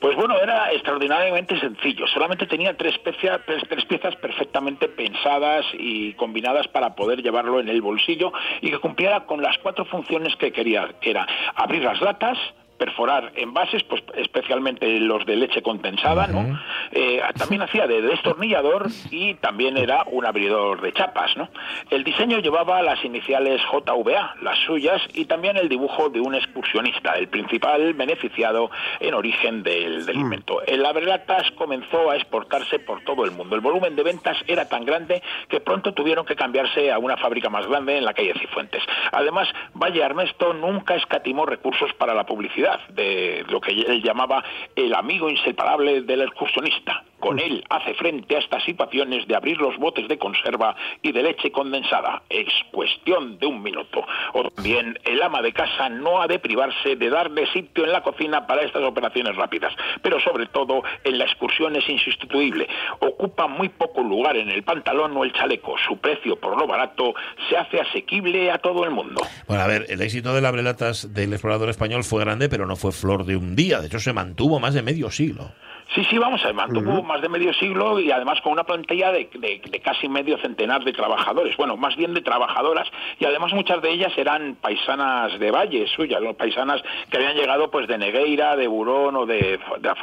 [0.00, 2.06] Pues bueno, era extraordinariamente sencillo.
[2.06, 7.68] Solamente tenía tres, pecia- tres- tres piezas perfectamente pensadas y combinadas para poder llevarlo en
[7.68, 8.32] el bolsillo
[8.62, 12.38] y que cumpliera con las cuatro funciones que quería, que era abrir las latas,
[12.80, 16.58] perforar envases, pues especialmente los de leche condensada, ¿no?
[16.92, 21.50] Eh, también hacía de destornillador y también era un abridor de chapas, ¿no?
[21.90, 27.18] El diseño llevaba las iniciales JVA, las suyas, y también el dibujo de un excursionista,
[27.18, 30.62] el principal beneficiado en origen del, del invento.
[30.62, 33.56] El abrelatas comenzó a exportarse por todo el mundo.
[33.56, 37.50] El volumen de ventas era tan grande que pronto tuvieron que cambiarse a una fábrica
[37.50, 38.82] más grande en la calle Cifuentes.
[39.12, 44.44] Además, Valle Armesto nunca escatimó recursos para la publicidad de lo que él llamaba
[44.74, 47.04] el amigo inseparable del excursionista.
[47.20, 51.22] Con él hace frente a estas situaciones de abrir los botes de conserva y de
[51.22, 52.22] leche condensada.
[52.28, 54.04] Es cuestión de un minuto.
[54.32, 58.02] O también el ama de casa no ha de privarse de darle sitio en la
[58.02, 59.72] cocina para estas operaciones rápidas.
[60.02, 62.68] Pero sobre todo en la excursión es insustituible.
[63.00, 65.76] Ocupa muy poco lugar en el pantalón o el chaleco.
[65.86, 67.14] Su precio por lo barato
[67.48, 69.20] se hace asequible a todo el mundo.
[69.46, 72.92] Bueno, a ver, el éxito del abrelatas del explorador español fue grande, pero no fue
[72.92, 73.80] flor de un día.
[73.80, 75.52] De hecho, se mantuvo más de medio siglo.
[75.94, 79.28] Sí, sí, vamos, se mantuvo más de medio siglo y además con una plantilla de,
[79.34, 82.88] de- de casi medio centenar de trabajadores, bueno, más bien de trabajadoras.
[83.18, 86.80] Y además muchas de ellas eran paisanas de Valle suyas, paisanas
[87.10, 89.94] que habían llegado pues de Negueira, de Burón o de, de la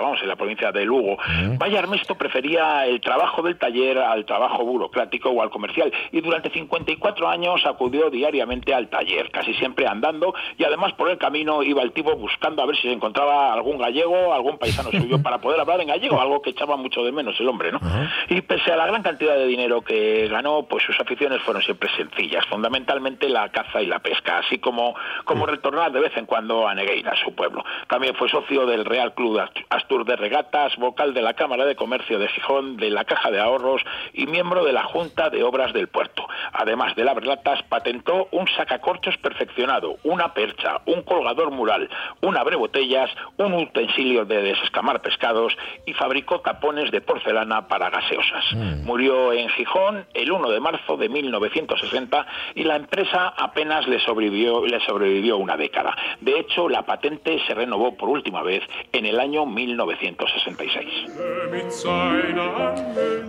[0.00, 1.18] vamos, en la provincia de Lugo.
[1.58, 5.92] Valle Armesto prefería el trabajo del taller al trabajo burocrático o al comercial.
[6.10, 10.34] Y durante 54 años acudió diariamente al taller, casi siempre andando.
[10.58, 13.78] Y además por el camino iba el tipo buscando a ver si se encontraba algún
[13.78, 17.10] gallego, algún paisano suyo para para poder hablar en gallego, algo que echaba mucho de
[17.10, 17.80] menos el hombre, ¿no?
[18.28, 21.90] Y pese a la gran cantidad de dinero que ganó, pues sus aficiones fueron siempre
[21.96, 26.68] sencillas, fundamentalmente la caza y la pesca, así como, como retornar de vez en cuando
[26.68, 27.64] a Negueira, su pueblo.
[27.88, 32.20] También fue socio del Real Club Astur de Regatas, vocal de la Cámara de Comercio
[32.20, 33.82] de Gijón, de la Caja de Ahorros
[34.12, 36.28] y miembro de la Junta de Obras del Puerto.
[36.52, 43.10] Además de las relatas, patentó un sacacorchos perfeccionado, una percha, un colgador mural, un abrebotellas,
[43.36, 45.56] un utensilio de desescamar pescados
[45.86, 48.44] y fabricó tapones de porcelana para gaseosas.
[48.84, 54.66] Murió en Gijón el 1 de marzo de 1960 y la empresa apenas le sobrevivió,
[54.66, 55.96] le sobrevivió una década.
[56.20, 58.62] De hecho, la patente se renovó por última vez
[58.92, 60.88] en el año 1966.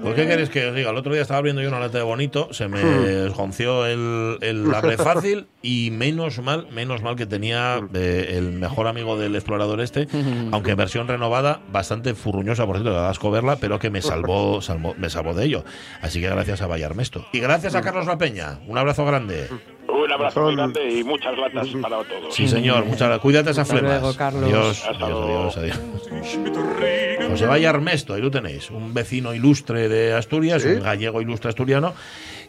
[0.02, 2.04] Pues qué queréis que os diga, el otro día estaba abriendo yo una lata de
[2.04, 2.80] bonito, se me
[3.26, 8.88] esgonció el, el abre fácil y menos mal, menos mal que tenía eh, el mejor
[8.88, 10.08] amigo del explorador este,
[10.52, 11.85] aunque en versión renovada, bastante
[12.16, 15.64] furruñosa, por cierto, de asco verla, pero que me salvó, salvó- me salvó de ello.
[16.02, 17.26] Así que gracias a Vallarmesto.
[17.32, 18.60] Y gracias a Carlos La Peña.
[18.68, 19.48] Un abrazo grande.
[19.88, 22.34] Un abrazo muy grande y muchas latas para todos.
[22.36, 22.84] Sí, señor.
[22.86, 23.20] Muchas gracias.
[23.22, 24.02] Cuídate esas flemas.
[24.02, 24.44] luego, Carlos.
[24.44, 27.30] Adiós, Hasta adiós, adiós, adiós.
[27.30, 28.70] José Valle Armesto, ahí lo tenéis.
[28.72, 30.70] Un vecino ilustre de Asturias, Sí.
[30.70, 31.94] un gallego ilustre asturiano,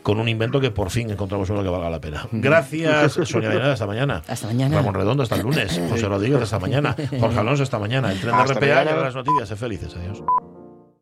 [0.06, 2.28] con un invento que por fin encontramos uno que valga la pena.
[2.30, 4.22] Gracias, Sonia Dainada, hasta mañana.
[4.28, 4.76] Hasta mañana.
[4.76, 5.80] Ramón Redondo, hasta el lunes.
[5.90, 6.94] José Rodríguez, hasta mañana.
[7.18, 8.12] Jorge Alonso, hasta mañana.
[8.12, 8.96] El tren de Hasta RPA mañana.
[9.02, 9.48] las noticias.
[9.48, 9.96] Sé felices.
[9.96, 10.22] Adiós.